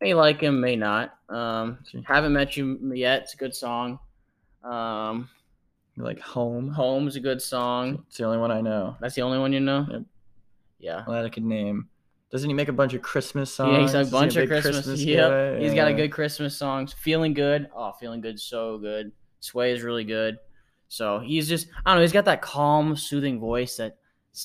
may 0.00 0.14
like 0.14 0.40
him, 0.40 0.60
may 0.60 0.74
not. 0.74 1.16
Um, 1.28 1.78
haven't 2.04 2.32
met 2.32 2.56
you 2.56 2.92
yet. 2.92 3.22
It's 3.22 3.34
a 3.34 3.36
good 3.36 3.54
song. 3.54 4.00
Um, 4.66 5.28
like 5.96 6.20
home. 6.20 6.68
Home 6.68 7.08
is 7.08 7.16
a 7.16 7.20
good 7.20 7.40
song. 7.40 8.04
It's 8.08 8.18
the 8.18 8.24
only 8.24 8.38
one 8.38 8.50
I 8.50 8.60
know. 8.60 8.96
That's 9.00 9.14
the 9.14 9.22
only 9.22 9.38
one 9.38 9.52
you 9.52 9.60
know. 9.60 9.86
Yep. 9.90 10.02
Yeah. 10.78 11.04
That 11.08 11.24
I 11.24 11.28
could 11.28 11.44
name. 11.44 11.88
Doesn't 12.30 12.50
he 12.50 12.54
make 12.54 12.68
a 12.68 12.72
bunch 12.72 12.92
of 12.92 13.02
Christmas 13.02 13.52
songs? 13.54 13.72
Yeah, 13.72 13.80
he's 13.82 13.94
a 13.94 14.00
Is 14.00 14.08
he 14.08 14.12
bunch 14.12 14.36
of 14.36 14.42
big 14.42 14.48
Christmas. 14.62 15.00
Yep, 15.02 15.30
guy? 15.30 15.58
he's 15.60 15.74
got 15.74 15.88
a 15.88 15.94
good 15.94 16.10
Christmas 16.10 16.56
songs. 16.56 16.92
Feeling 16.92 17.34
good. 17.34 17.68
Oh, 17.74 17.92
feeling 17.92 18.20
good, 18.20 18.38
so 18.40 18.78
good. 18.78 19.12
Sway 19.40 19.72
is 19.72 19.82
really 19.82 20.04
good. 20.04 20.38
So 20.88 21.20
he's 21.20 21.48
just, 21.48 21.68
I 21.84 21.90
don't 21.90 21.98
know, 21.98 22.02
he's 22.02 22.12
got 22.12 22.24
that 22.26 22.42
calm, 22.42 22.96
soothing 22.96 23.38
voice 23.40 23.76
that, 23.76 23.96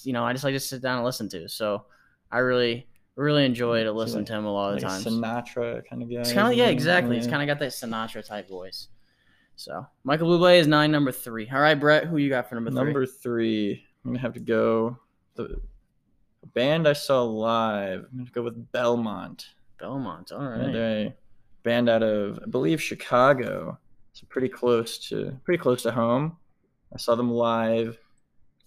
you 0.04 0.14
know, 0.14 0.24
I 0.24 0.32
just 0.32 0.44
like 0.44 0.54
to 0.54 0.60
sit 0.60 0.82
down 0.82 0.98
and 0.98 1.06
listen 1.06 1.28
to. 1.30 1.50
So 1.50 1.86
I 2.32 2.40
really, 2.40 2.88
really 3.16 3.46
enjoy 3.46 3.84
to 3.84 3.92
listen 3.92 4.20
like- 4.20 4.28
to 4.28 4.34
him 4.34 4.46
a 4.46 4.54
lot 4.54 4.70
of 4.76 4.84
like 4.84 4.92
times. 4.92 5.06
Sinatra 5.06 5.82
kind 5.90 6.04
of 6.04 6.10
guy. 6.10 6.20
It's 6.22 6.32
kind 6.34 6.48
of 6.52 6.54
yeah, 6.58 6.68
exactly. 6.68 7.18
Yeah. 7.18 7.28
kind 7.30 7.42
of 7.42 7.48
got 7.48 7.60
that 7.60 7.72
Sinatra 7.72 8.26
type 8.26 8.48
voice. 8.48 8.88
So 9.62 9.86
Michael 10.04 10.28
Bublé 10.28 10.58
is 10.60 10.65
nine, 10.65 10.89
number 10.89 11.12
three. 11.12 11.47
All 11.54 11.62
right, 11.62 11.80
Brett, 11.80 12.06
who 12.06 12.17
you 12.17 12.30
got 12.30 12.50
for 12.50 12.56
number 12.56 12.71
three? 12.71 12.84
Number 12.84 13.06
three, 13.06 13.86
I'm 14.04 14.12
gonna 14.12 14.19
have 14.19 14.34
to 14.34 14.39
go. 14.39 14.97
The 15.36 15.62
band 16.56 16.88
I 16.88 16.93
saw 16.93 17.21
live. 17.21 18.08
I'm 18.12 18.17
gonna 18.17 18.32
go 18.32 18.41
with 18.41 18.71
Belmont. 18.71 19.50
Belmont. 19.80 20.32
All 20.32 20.47
right. 20.47 20.76
A 20.76 21.13
band 21.62 21.89
out 21.89 22.02
of 22.02 22.39
I 22.41 22.50
believe 22.50 22.82
Chicago. 22.82 23.78
So 24.13 24.26
pretty 24.30 24.50
close 24.50 24.97
to 25.10 25.39
pretty 25.43 25.62
close 25.62 25.84
to 25.84 25.91
home. 25.91 26.38
I 26.91 26.97
saw 26.97 27.13
them 27.13 27.30
live 27.30 28.00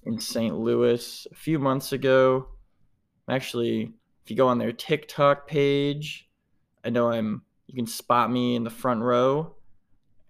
in 0.04 0.20
St. 0.20 0.56
Louis 0.56 1.26
a 1.28 1.34
few 1.34 1.58
months 1.58 1.90
ago. 1.90 2.46
Actually, 3.28 3.92
if 4.22 4.30
you 4.30 4.36
go 4.36 4.46
on 4.46 4.58
their 4.58 4.72
TikTok 4.72 5.48
page, 5.48 6.28
I 6.84 6.90
know 6.90 7.10
I'm 7.10 7.42
you 7.66 7.74
can 7.74 7.88
spot 7.88 8.30
me 8.30 8.54
in 8.54 8.62
the 8.62 8.70
front 8.70 9.02
row 9.02 9.56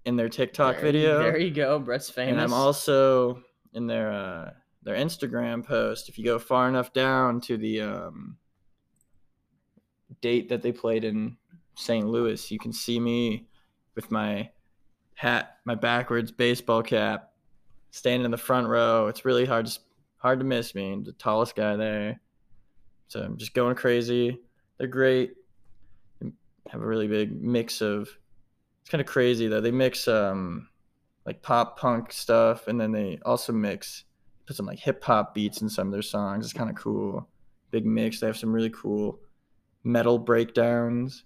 in 0.05 0.17
their 0.17 0.29
TikTok 0.29 0.77
There 0.77 0.83
video. 0.83 1.19
There 1.19 1.39
you 1.39 1.51
go. 1.51 1.79
Brett's 1.79 2.11
famous. 2.11 2.33
And 2.33 2.41
I'm 2.41 2.53
also 2.53 3.43
in 3.73 3.87
their 3.87 4.13
uh, 4.13 4.51
their 4.83 4.97
Instagram 4.97 5.65
post. 5.65 6.09
If 6.09 6.19
you 6.19 6.25
go 6.25 6.39
far 6.39 6.69
enough 6.69 6.93
down 6.93 7.41
to 7.43 7.57
the 7.57 7.81
um, 7.81 8.37
date 10.21 10.49
that 10.51 10.63
they 10.63 10.73
played 10.73 11.05
in 11.05 11.37
St. 11.75 12.07
Louis, 12.07 12.51
you 12.51 12.59
can 12.59 12.73
see 12.73 13.01
me 13.01 13.47
with 13.95 14.11
my 14.11 14.51
hat, 15.15 15.59
my 15.65 15.75
backwards 15.75 16.31
baseball 16.31 16.83
cap, 16.83 17.33
standing 17.91 18.25
in 18.25 18.31
the 18.31 18.37
front 18.37 18.69
row. 18.69 19.09
It's 19.09 19.25
really 19.25 19.47
hard 19.47 19.67
to 19.67 19.79
hard 20.19 20.39
to 20.39 20.45
miss 20.45 20.75
me. 20.75 20.93
I'm 20.93 21.05
the 21.05 21.13
tallest 21.13 21.57
guy 21.57 21.77
there, 21.77 22.21
so 23.09 23.21
I'm 23.21 23.37
just 23.37 23.55
going 23.55 23.77
crazy. 23.77 24.39
They're 24.79 24.87
great. 24.87 25.35
Have 26.71 26.83
a 26.83 26.87
really 26.87 27.09
big 27.09 27.41
mix 27.43 27.81
of. 27.81 28.09
It's 28.85 28.91
kind 28.91 29.01
of 29.01 29.07
crazy 29.07 29.49
though. 29.49 29.63
They 29.63 29.71
mix 29.71 30.07
um, 30.09 30.69
like 31.25 31.41
pop 31.43 31.79
punk 31.79 32.13
stuff, 32.13 32.69
and 32.69 32.79
then 32.81 32.93
they 32.93 33.19
also 33.25 33.51
mix 33.53 34.05
put 34.47 34.55
some 34.57 34.67
like 34.67 34.79
hip 34.79 35.03
hop 35.03 35.35
beats 35.35 35.63
in 35.63 35.71
some 35.71 35.87
of 35.89 35.93
their 35.95 36.03
songs. 36.03 36.45
It's 36.45 36.53
kind 36.53 36.69
of 36.69 36.77
cool. 36.77 37.27
Big 37.71 37.87
mix. 37.87 38.21
They 38.21 38.27
have 38.27 38.37
some 38.37 38.53
really 38.53 38.71
cool 38.71 39.19
metal 39.85 40.19
breakdowns. 40.19 41.25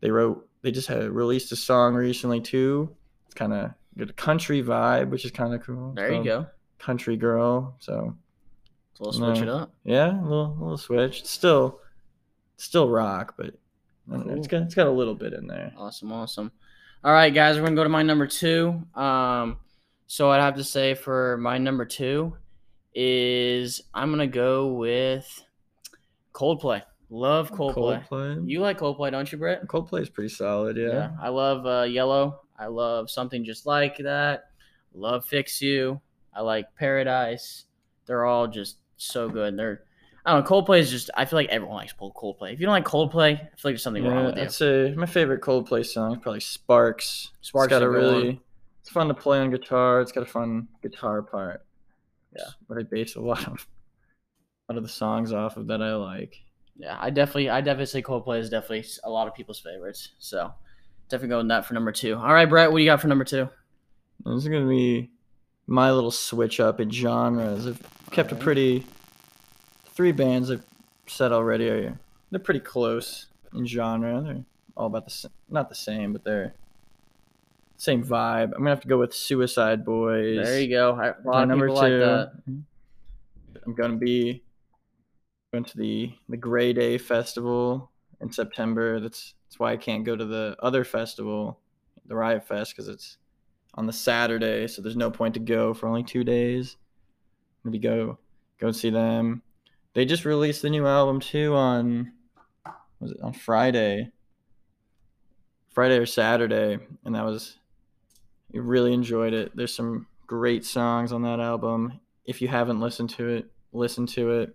They 0.00 0.10
wrote. 0.10 0.48
They 0.62 0.70
just 0.70 0.88
had 0.88 1.10
released 1.10 1.50
a 1.52 1.56
song 1.56 1.94
recently 1.94 2.40
too. 2.40 2.94
It's 3.26 3.34
kind 3.34 3.52
of 3.52 3.72
got 3.98 4.10
a 4.10 4.12
country 4.12 4.62
vibe, 4.62 5.10
which 5.10 5.24
is 5.24 5.30
kind 5.32 5.54
of 5.54 5.62
cool. 5.64 5.92
There 5.94 6.12
you 6.12 6.22
go. 6.24 6.46
Country 6.78 7.16
girl. 7.16 7.74
So 7.80 8.16
So 8.94 9.04
we'll 9.04 9.12
switch 9.12 9.38
it 9.42 9.48
up. 9.48 9.72
yeah, 9.84 10.20
a 10.20 10.22
little 10.22 10.56
little 10.60 10.78
switch. 10.78 11.24
Still, 11.24 11.80
still 12.58 12.88
rock, 12.88 13.34
but 13.36 13.54
know, 14.06 14.20
it's 14.36 14.46
Cool. 14.46 14.60
got 14.60 14.66
it's 14.66 14.74
got 14.76 14.86
a 14.86 14.90
little 14.90 15.14
bit 15.16 15.32
in 15.32 15.46
there. 15.48 15.72
Awesome, 15.76 16.12
awesome. 16.12 16.52
All 17.04 17.12
right, 17.12 17.32
guys, 17.32 17.56
we're 17.56 17.64
gonna 17.64 17.76
go 17.76 17.84
to 17.84 17.88
my 17.88 18.02
number 18.02 18.26
two. 18.26 18.82
Um, 18.94 19.58
so 20.06 20.30
I'd 20.30 20.40
have 20.40 20.56
to 20.56 20.64
say 20.64 20.94
for 20.94 21.36
my 21.36 21.58
number 21.58 21.84
two 21.84 22.36
is 22.94 23.80
I'm 23.94 24.10
gonna 24.10 24.26
go 24.26 24.72
with 24.72 25.44
Coldplay. 26.32 26.82
Love 27.08 27.52
Coldplay. 27.52 28.06
Coldplay. 28.08 28.48
You 28.50 28.60
like 28.60 28.78
Coldplay, 28.78 29.12
don't 29.12 29.30
you, 29.30 29.38
Brett? 29.38 29.66
Coldplay 29.68 30.02
is 30.02 30.10
pretty 30.10 30.30
solid. 30.34 30.76
Yeah. 30.76 31.10
I 31.22 31.28
love 31.28 31.64
uh, 31.66 31.84
Yellow. 31.84 32.40
I 32.58 32.66
love 32.66 33.10
something 33.10 33.44
just 33.44 33.66
like 33.66 33.98
that. 33.98 34.50
Love 34.92 35.24
Fix 35.24 35.60
You. 35.62 36.00
I 36.34 36.40
like 36.40 36.74
Paradise. 36.74 37.66
They're 38.06 38.24
all 38.24 38.48
just 38.48 38.78
so 38.96 39.28
good. 39.28 39.56
They're 39.56 39.82
I 40.26 40.32
don't 40.32 40.42
know. 40.42 40.62
Coldplay 40.62 40.80
is 40.80 40.90
just. 40.90 41.08
I 41.14 41.24
feel 41.24 41.38
like 41.38 41.48
everyone 41.50 41.76
likes 41.76 41.94
Coldplay. 41.94 42.52
If 42.52 42.58
you 42.58 42.66
don't 42.66 42.72
like 42.72 42.84
Coldplay, 42.84 43.34
I 43.34 43.36
feel 43.36 43.46
like 43.46 43.62
there's 43.62 43.82
something 43.82 44.04
wrong 44.04 44.26
with 44.26 44.36
you. 44.36 44.42
I'd 44.42 44.52
say 44.52 44.92
my 44.96 45.06
favorite 45.06 45.40
Coldplay 45.40 45.86
song 45.86 46.16
is 46.16 46.18
probably 46.20 46.40
Sparks. 46.40 47.30
Sparks 47.42 47.66
it's 47.66 47.70
got 47.70 47.82
a 47.82 47.86
good 47.86 47.94
one. 47.94 48.14
really, 48.22 48.40
it's 48.80 48.90
fun 48.90 49.06
to 49.06 49.14
play 49.14 49.38
on 49.38 49.50
guitar. 49.50 50.00
It's 50.00 50.10
got 50.10 50.24
a 50.24 50.26
fun 50.26 50.66
guitar 50.82 51.22
part. 51.22 51.64
Yeah. 52.36 52.50
but 52.68 52.78
I 52.78 52.82
base 52.82 53.16
a 53.16 53.20
lot 53.20 53.46
of, 53.46 53.66
a 54.68 54.72
lot 54.72 54.76
of 54.76 54.82
the 54.82 54.88
songs 54.88 55.32
off 55.32 55.56
of 55.56 55.68
that 55.68 55.80
I 55.80 55.94
like. 55.94 56.36
Yeah, 56.76 56.98
I 57.00 57.10
definitely, 57.10 57.48
I 57.48 57.60
definitely 57.60 57.86
say 57.86 58.02
Coldplay 58.02 58.40
is 58.40 58.50
definitely 58.50 58.84
a 59.04 59.10
lot 59.10 59.28
of 59.28 59.34
people's 59.34 59.60
favorites. 59.60 60.10
So 60.18 60.52
definitely 61.08 61.30
going 61.30 61.48
that 61.48 61.64
for 61.64 61.74
number 61.74 61.92
two. 61.92 62.16
All 62.16 62.34
right, 62.34 62.48
Brett, 62.48 62.70
what 62.70 62.78
do 62.78 62.84
you 62.84 62.90
got 62.90 63.00
for 63.00 63.08
number 63.08 63.24
two? 63.24 63.48
This 64.24 64.42
is 64.42 64.48
gonna 64.48 64.68
be 64.68 65.10
my 65.66 65.92
little 65.92 66.10
switch 66.10 66.60
up 66.60 66.80
in 66.80 66.90
genres. 66.90 67.66
I've 67.66 67.82
kept 68.10 68.32
a 68.32 68.36
pretty 68.36 68.84
three 69.96 70.12
bands 70.12 70.50
I've 70.50 70.64
said 71.06 71.32
already 71.32 71.68
are 71.68 71.98
they're 72.30 72.38
pretty 72.38 72.60
close 72.60 73.26
in 73.54 73.66
genre. 73.66 74.22
They're 74.22 74.44
all 74.76 74.86
about 74.86 75.06
the 75.06 75.30
not 75.48 75.68
the 75.68 75.74
same, 75.74 76.12
but 76.12 76.22
they're 76.22 76.54
same 77.76 78.04
vibe. 78.04 78.52
I'm 78.52 78.58
gonna 78.58 78.70
have 78.70 78.80
to 78.80 78.88
go 78.88 78.98
with 78.98 79.14
Suicide 79.14 79.84
Boys. 79.84 80.44
There 80.44 80.60
you 80.60 80.70
go. 80.70 80.94
I, 80.94 81.08
a 81.08 81.14
lot 81.24 81.42
of 81.42 81.48
number 81.48 81.66
people 81.66 81.76
like 81.76 81.90
two. 81.90 81.98
that. 81.98 82.32
Mm-hmm. 82.48 82.60
I'm 83.66 83.74
gonna 83.74 83.96
be 83.96 84.42
going 85.52 85.64
to 85.64 85.78
the 85.78 86.12
the 86.28 86.36
Gray 86.36 86.72
Day 86.72 86.98
Festival 86.98 87.90
in 88.20 88.30
September. 88.30 89.00
That's 89.00 89.34
that's 89.48 89.58
why 89.58 89.72
I 89.72 89.76
can't 89.76 90.04
go 90.04 90.16
to 90.16 90.24
the 90.24 90.56
other 90.60 90.84
festival, 90.84 91.60
the 92.06 92.16
Riot 92.16 92.46
Fest, 92.46 92.72
because 92.72 92.88
it's 92.88 93.18
on 93.74 93.86
the 93.86 93.92
Saturday. 93.92 94.66
So 94.66 94.82
there's 94.82 94.96
no 94.96 95.10
point 95.10 95.34
to 95.34 95.40
go 95.40 95.72
for 95.72 95.86
only 95.86 96.02
two 96.02 96.24
days. 96.24 96.76
Maybe 97.64 97.78
go 97.78 98.18
go 98.58 98.72
see 98.72 98.90
them. 98.90 99.42
They 99.96 100.04
just 100.04 100.26
released 100.26 100.60
the 100.60 100.68
new 100.68 100.86
album 100.86 101.20
too 101.20 101.54
on 101.54 102.12
was 103.00 103.12
it 103.12 103.20
on 103.22 103.32
Friday? 103.32 104.10
Friday 105.70 105.96
or 105.96 106.04
Saturday, 106.04 106.78
and 107.06 107.14
that 107.14 107.24
was 107.24 107.56
you 108.52 108.60
really 108.60 108.92
enjoyed 108.92 109.32
it. 109.32 109.56
There's 109.56 109.74
some 109.74 110.06
great 110.26 110.66
songs 110.66 111.12
on 111.12 111.22
that 111.22 111.40
album. 111.40 111.98
If 112.26 112.42
you 112.42 112.48
haven't 112.48 112.78
listened 112.78 113.08
to 113.10 113.26
it, 113.30 113.50
listen 113.72 114.04
to 114.08 114.32
it. 114.32 114.54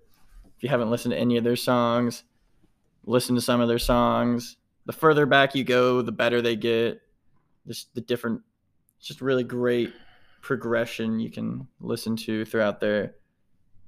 If 0.57 0.61
you 0.61 0.69
haven't 0.69 0.91
listened 0.91 1.13
to 1.13 1.19
any 1.19 1.37
of 1.37 1.43
their 1.43 1.55
songs, 1.55 2.21
listen 3.07 3.33
to 3.33 3.41
some 3.41 3.61
of 3.61 3.67
their 3.67 3.79
songs. 3.79 4.57
The 4.85 4.93
further 4.93 5.25
back 5.25 5.55
you 5.55 5.63
go, 5.63 6.03
the 6.03 6.11
better 6.11 6.43
they 6.43 6.55
get. 6.55 7.01
Just 7.65 7.95
the 7.95 8.01
different, 8.01 8.41
just 9.01 9.21
really 9.21 9.43
great 9.43 9.91
progression 10.43 11.19
you 11.19 11.31
can 11.31 11.67
listen 11.79 12.15
to 12.17 12.45
throughout 12.45 12.79
their. 12.79 13.15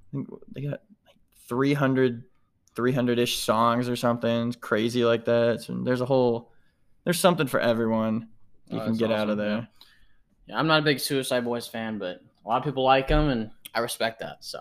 I 0.08 0.10
think 0.12 0.30
they 0.52 0.62
got 0.62 0.80
like 1.44 1.50
300, 1.50 2.24
300-ish 2.76 3.38
songs 3.38 3.90
or 3.90 3.96
something 3.96 4.54
crazy 4.54 5.04
like 5.06 5.26
that. 5.26 5.62
So 5.62 5.74
there's 5.84 6.02
a 6.02 6.06
whole, 6.06 6.52
there's 7.04 7.20
something 7.20 7.48
for 7.48 7.60
everyone 7.60 8.30
you 8.70 8.80
Oh, 8.80 8.86
can 8.86 8.96
get 8.98 9.12
out 9.12 9.30
of 9.30 9.38
there. 9.38 9.50
yeah. 9.58 9.66
Yeah, 10.48 10.60
I'm 10.60 10.68
not 10.68 10.80
a 10.80 10.84
big 10.84 11.00
Suicide 11.00 11.46
Boys 11.46 11.68
fan, 11.68 12.00
but 12.00 12.22
a 12.44 12.48
lot 12.50 12.58
of 12.58 12.64
people 12.66 12.84
like 12.84 13.08
them, 13.08 13.30
and 13.30 13.50
I 13.74 13.80
respect 13.80 14.20
that. 14.20 14.38
So, 14.44 14.60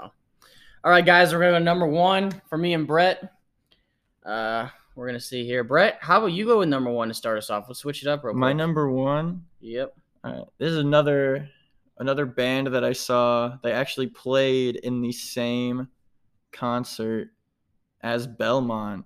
all 0.85 0.91
right, 0.91 1.05
guys, 1.05 1.33
we're 1.33 1.41
gonna 1.41 1.59
go 1.59 1.59
number 1.59 1.87
one 1.89 2.31
for 2.49 2.57
me 2.57 2.75
and 2.75 2.87
Brett. 2.87 3.33
Uh, 4.25 4.69
we're 4.95 5.07
gonna 5.07 5.19
see 5.19 5.45
here, 5.45 5.65
Brett. 5.65 5.99
How 6.01 6.19
about 6.19 6.27
you 6.33 6.45
go 6.47 6.61
with 6.61 6.69
number 6.69 6.91
one 6.91 7.09
to 7.09 7.15
start 7.15 7.37
us 7.39 7.51
off? 7.51 7.65
Let's 7.67 7.81
switch 7.81 8.03
it 8.03 8.09
up 8.09 8.23
real 8.23 8.33
quick. 8.33 8.39
My 8.41 8.53
number 8.53 8.91
one 8.93 9.45
Yep. 9.61 9.93
All 10.23 10.33
right. 10.33 10.45
This 10.59 10.71
is 10.71 10.79
another 10.79 11.49
another 11.99 12.27
band 12.27 12.69
that 12.69 12.85
I 12.85 12.93
saw. 12.93 13.57
They 13.65 13.73
actually 13.73 14.07
played 14.09 14.77
in 14.77 15.01
the 15.01 15.11
same 15.13 15.89
concert 16.53 17.31
as 18.03 18.27
Belmont. 18.27 19.05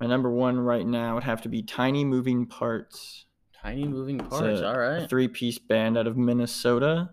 My 0.00 0.06
number 0.06 0.30
one 0.30 0.58
right 0.58 0.86
now 0.86 1.14
would 1.14 1.24
have 1.24 1.42
to 1.42 1.48
be 1.48 1.62
Tiny 1.62 2.04
Moving 2.04 2.46
Parts. 2.46 3.26
Tiny 3.62 3.84
moving 3.84 4.18
parts. 4.18 4.60
a- 4.60 4.66
all 4.66 4.78
right. 4.78 5.08
three-piece 5.08 5.58
band 5.58 5.98
out 5.98 6.06
of 6.06 6.16
Minnesota. 6.16 7.10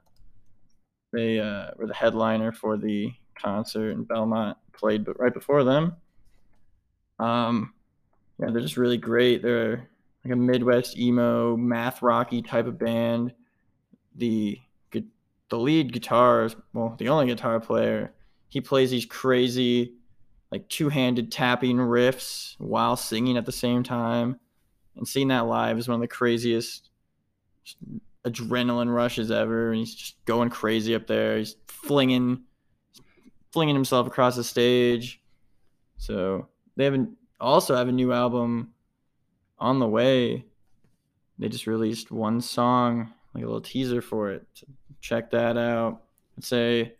They 1.12 1.39
uh, 1.39 1.72
were 1.76 1.88
the 1.88 1.93
headliner 1.93 2.54
for 2.54 2.78
the 2.78 3.12
concert, 3.36 3.91
and 3.91 4.08
Belmont 4.08 4.58
played, 4.72 5.04
but 5.04 5.20
right 5.20 5.34
before 5.34 5.65
them. 5.65 5.96
Um, 7.20 7.74
yeah, 8.39 8.52
they're 8.52 8.62
just 8.62 8.78
really 8.78 8.98
great. 8.98 9.41
They're 9.41 9.89
like 10.24 10.34
a 10.34 10.38
Midwest 10.38 10.98
emo, 10.98 11.58
math 11.58 12.02
rocky 12.02 12.41
type 12.41 12.67
of 12.67 12.78
band. 12.80 13.34
The 14.15 14.60
the 15.50 15.58
lead 15.58 15.93
guitar, 15.93 16.46
is 16.46 16.56
well, 16.74 16.96
the 16.98 17.10
only 17.10 17.28
guitar 17.28 17.60
player, 17.60 18.13
he 18.49 18.62
plays 18.62 18.91
these 18.91 19.05
crazy, 19.05 19.93
like 20.51 20.67
two-handed 20.69 21.31
tapping 21.31 21.77
riffs 21.77 22.55
while 22.57 22.95
singing 22.95 23.38
at 23.38 23.45
the 23.45 23.51
same 23.51 23.83
time. 23.83 24.39
And 24.95 25.07
seeing 25.07 25.27
that 25.27 25.45
live 25.45 25.77
is 25.77 25.88
one 25.88 25.95
of 25.95 26.01
the 26.01 26.07
craziest 26.07 26.89
adrenaline 28.25 28.93
rushes 28.93 29.29
ever. 29.29 29.69
And 29.69 29.79
he's 29.79 29.93
just 29.93 30.25
going 30.25 30.49
crazy 30.49 30.95
up 30.95 31.07
there. 31.07 31.38
He's 31.38 31.55
flinging, 31.67 32.43
flinging 33.51 33.75
himself 33.75 34.07
across 34.07 34.36
the 34.36 34.43
stage. 34.43 35.21
So 35.97 36.47
they 36.75 36.86
haven't 36.86 37.17
also 37.39 37.75
have 37.75 37.88
a 37.88 37.91
new 37.91 38.12
album 38.12 38.73
on 39.60 39.79
the 39.79 39.88
way. 39.88 40.45
They 41.39 41.49
just 41.49 41.67
released 41.67 42.12
one 42.12 42.41
song, 42.41 43.13
like 43.33 43.43
a 43.43 43.47
little 43.47 43.62
teaser 43.62 44.01
for 44.01 44.31
it. 44.31 44.47
Check 45.01 45.29
that 45.31 45.57
out. 45.57 46.01
I'd 46.38 46.43
say 46.43 46.93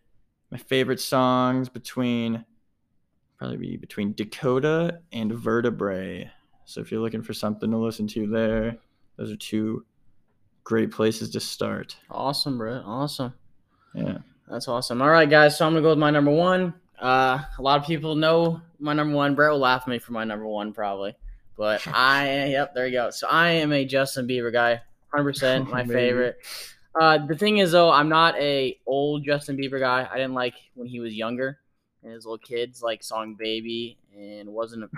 my 0.51 0.57
favorite 0.57 0.99
songs 0.99 1.69
between 1.69 2.45
probably 3.38 3.57
be 3.57 3.77
between 3.77 4.13
Dakota 4.13 4.99
and 5.12 5.31
Vertebrae. 5.31 6.29
So 6.65 6.81
if 6.81 6.91
you're 6.91 7.01
looking 7.01 7.21
for 7.21 7.33
something 7.33 7.69
to 7.71 7.77
listen 7.77 8.07
to 8.07 8.27
there, 8.27 8.77
those 9.17 9.31
are 9.31 9.38
two 9.38 9.86
great 10.63 10.91
places 10.91 11.29
to 11.31 11.39
start. 11.39 11.95
Awesome, 12.10 12.57
Brett. 12.57 12.83
Awesome. 12.86 13.33
Yeah. 13.93 14.17
That's 14.49 14.67
awesome. 14.67 15.01
All 15.01 15.10
right, 15.10 15.29
guys. 15.29 15.57
So 15.57 15.65
I'm 15.65 15.73
gonna 15.73 15.81
go 15.81 15.89
with 15.89 15.97
my 15.97 16.12
number 16.12 16.31
one. 16.31 16.73
Uh, 16.99 17.39
a 17.57 17.62
lot 17.62 17.79
of 17.79 17.86
people 17.86 18.15
know 18.15 18.62
my 18.79 18.93
number 18.93 19.15
one. 19.15 19.36
Brett 19.36 19.51
will 19.51 19.60
laugh 19.60 19.83
at 19.83 19.88
me 19.88 19.99
for 19.99 20.13
my 20.13 20.23
number 20.23 20.47
one 20.47 20.73
probably, 20.73 21.15
but 21.57 21.86
I 21.93 22.47
yep, 22.47 22.73
there 22.73 22.88
you 22.88 22.93
go. 22.93 23.10
So 23.12 23.27
I 23.27 23.49
am 23.51 23.71
a 23.71 23.86
Justin 23.86 24.27
Bieber 24.27 24.51
guy, 24.51 24.81
hundred 25.13 25.33
percent 25.33 25.69
my 25.71 25.86
favorite. 25.86 26.38
Uh, 26.99 27.25
the 27.25 27.36
thing 27.36 27.57
is 27.57 27.71
though, 27.71 27.91
I'm 27.91 28.10
not 28.10 28.36
a 28.38 28.77
old 28.86 29.23
Justin 29.23 29.57
Bieber 29.57 29.79
guy. 29.79 30.07
I 30.10 30.15
didn't 30.15 30.33
like 30.33 30.55
when 30.73 30.88
he 30.88 30.99
was 30.99 31.13
younger 31.13 31.60
and 32.03 32.13
his 32.13 32.25
little 32.25 32.38
kids 32.38 32.81
like 32.81 33.03
song 33.03 33.36
"Baby" 33.38 33.97
and 34.17 34.49
wasn't 34.49 34.86
a, 34.86 34.89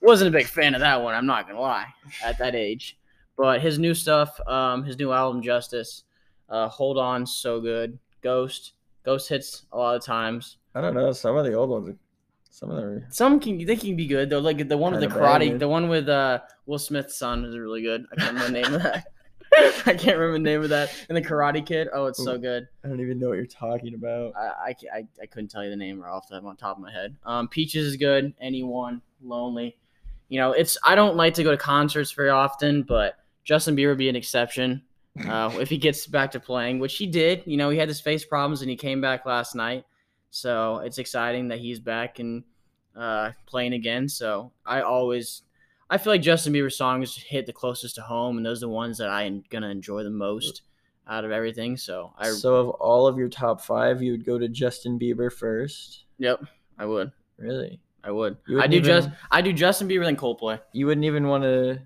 wasn't 0.00 0.28
a 0.28 0.38
big 0.38 0.46
fan 0.46 0.74
of 0.74 0.80
that 0.80 1.02
one. 1.02 1.14
I'm 1.14 1.26
not 1.26 1.48
gonna 1.48 1.60
lie 1.60 1.86
at 2.22 2.38
that 2.38 2.54
age. 2.54 2.96
But 3.36 3.60
his 3.60 3.78
new 3.78 3.94
stuff, 3.94 4.38
um, 4.46 4.84
his 4.84 4.98
new 4.98 5.12
album 5.12 5.42
"Justice," 5.42 6.04
uh, 6.48 6.68
"Hold 6.68 6.98
On," 6.98 7.26
so 7.26 7.60
good. 7.60 7.98
"Ghost," 8.20 8.72
"Ghost" 9.04 9.28
hits 9.28 9.64
a 9.72 9.78
lot 9.78 9.96
of 9.96 10.04
times. 10.04 10.58
I 10.74 10.80
don't 10.80 10.94
know. 10.94 11.12
Some 11.12 11.36
of 11.36 11.44
the 11.44 11.54
old 11.54 11.70
ones, 11.70 11.96
some 12.50 12.70
of 12.70 12.76
them. 12.76 12.84
Are... 12.84 13.06
Some 13.10 13.40
can 13.40 13.64
they 13.64 13.76
can 13.76 13.96
be 13.96 14.06
good 14.06 14.30
though. 14.30 14.40
Like 14.40 14.68
the 14.68 14.76
one 14.76 14.92
with 14.92 15.00
the 15.00 15.08
karate, 15.08 15.58
the 15.58 15.68
one 15.68 15.88
with 15.88 16.08
uh 16.08 16.40
Will 16.66 16.78
Smith's 16.78 17.16
son 17.18 17.44
is 17.44 17.56
really 17.56 17.82
good. 17.82 18.04
I 18.12 18.16
can't 18.16 18.34
remember 18.34 18.46
the 18.46 18.62
name 18.62 18.74
of 18.74 18.82
that. 18.82 19.06
I 19.86 19.94
can't 19.94 20.18
remember 20.18 20.32
the 20.32 20.38
name 20.38 20.62
of 20.62 20.70
that. 20.70 20.94
And 21.08 21.16
the 21.16 21.22
Karate 21.22 21.64
Kid. 21.64 21.88
Oh, 21.92 22.06
it's 22.06 22.22
so 22.22 22.38
good. 22.38 22.68
I 22.84 22.88
don't 22.88 23.00
even 23.00 23.18
know 23.18 23.28
what 23.28 23.36
you're 23.36 23.46
talking 23.46 23.94
about. 23.94 24.34
I, 24.36 24.40
I, 24.40 24.74
I, 24.94 25.06
I 25.22 25.26
couldn't 25.26 25.48
tell 25.48 25.64
you 25.64 25.70
the 25.70 25.76
name 25.76 26.00
right 26.00 26.10
off 26.10 26.28
the 26.28 26.36
on 26.36 26.56
top 26.56 26.76
of 26.76 26.82
my 26.82 26.92
head. 26.92 27.16
Um, 27.24 27.48
Peaches 27.48 27.86
is 27.86 27.96
good. 27.96 28.34
Anyone 28.40 29.02
lonely, 29.22 29.76
you 30.28 30.38
know, 30.38 30.52
it's. 30.52 30.76
I 30.84 30.94
don't 30.94 31.16
like 31.16 31.34
to 31.34 31.42
go 31.42 31.50
to 31.50 31.56
concerts 31.56 32.12
very 32.12 32.30
often, 32.30 32.82
but 32.82 33.16
Justin 33.44 33.76
Bieber 33.76 33.88
would 33.88 33.98
be 33.98 34.08
an 34.08 34.16
exception 34.16 34.82
uh, 35.26 35.50
if 35.60 35.70
he 35.70 35.78
gets 35.78 36.06
back 36.06 36.30
to 36.32 36.40
playing, 36.40 36.78
which 36.78 36.96
he 36.96 37.06
did. 37.06 37.42
You 37.46 37.56
know, 37.56 37.70
he 37.70 37.78
had 37.78 37.88
his 37.88 38.00
face 38.00 38.24
problems 38.24 38.60
and 38.60 38.70
he 38.70 38.76
came 38.76 39.00
back 39.00 39.24
last 39.24 39.54
night, 39.54 39.84
so 40.30 40.78
it's 40.78 40.98
exciting 40.98 41.48
that 41.48 41.58
he's 41.60 41.80
back 41.80 42.18
and 42.18 42.44
uh, 42.94 43.32
playing 43.46 43.72
again. 43.72 44.08
So 44.08 44.52
I 44.64 44.82
always. 44.82 45.42
I 45.90 45.98
feel 45.98 46.12
like 46.12 46.22
Justin 46.22 46.52
Bieber 46.52 46.72
songs 46.72 47.16
hit 47.16 47.46
the 47.46 47.52
closest 47.52 47.94
to 47.96 48.02
home, 48.02 48.36
and 48.36 48.44
those 48.44 48.58
are 48.58 48.66
the 48.66 48.68
ones 48.68 48.98
that 48.98 49.08
I'm 49.08 49.42
gonna 49.50 49.68
enjoy 49.70 50.02
the 50.04 50.10
most 50.10 50.62
out 51.08 51.24
of 51.24 51.30
everything. 51.30 51.76
So 51.76 52.12
I, 52.18 52.28
so 52.30 52.56
of 52.56 52.68
all 52.70 53.06
of 53.06 53.16
your 53.16 53.28
top 53.30 53.60
five, 53.62 54.02
you 54.02 54.12
would 54.12 54.24
go 54.26 54.38
to 54.38 54.48
Justin 54.48 54.98
Bieber 54.98 55.32
first. 55.32 56.04
yep, 56.18 56.40
I 56.78 56.84
would. 56.86 57.10
Really? 57.38 57.80
I 58.04 58.10
would. 58.10 58.36
I 58.58 58.66
do 58.66 58.76
even- 58.76 58.84
just 58.86 59.08
I 59.30 59.40
do 59.42 59.52
Justin 59.52 59.88
Bieber 59.88 60.04
then 60.04 60.16
Coldplay. 60.16 60.60
You 60.72 60.86
wouldn't 60.86 61.04
even 61.04 61.26
want 61.26 61.42
to, 61.44 61.80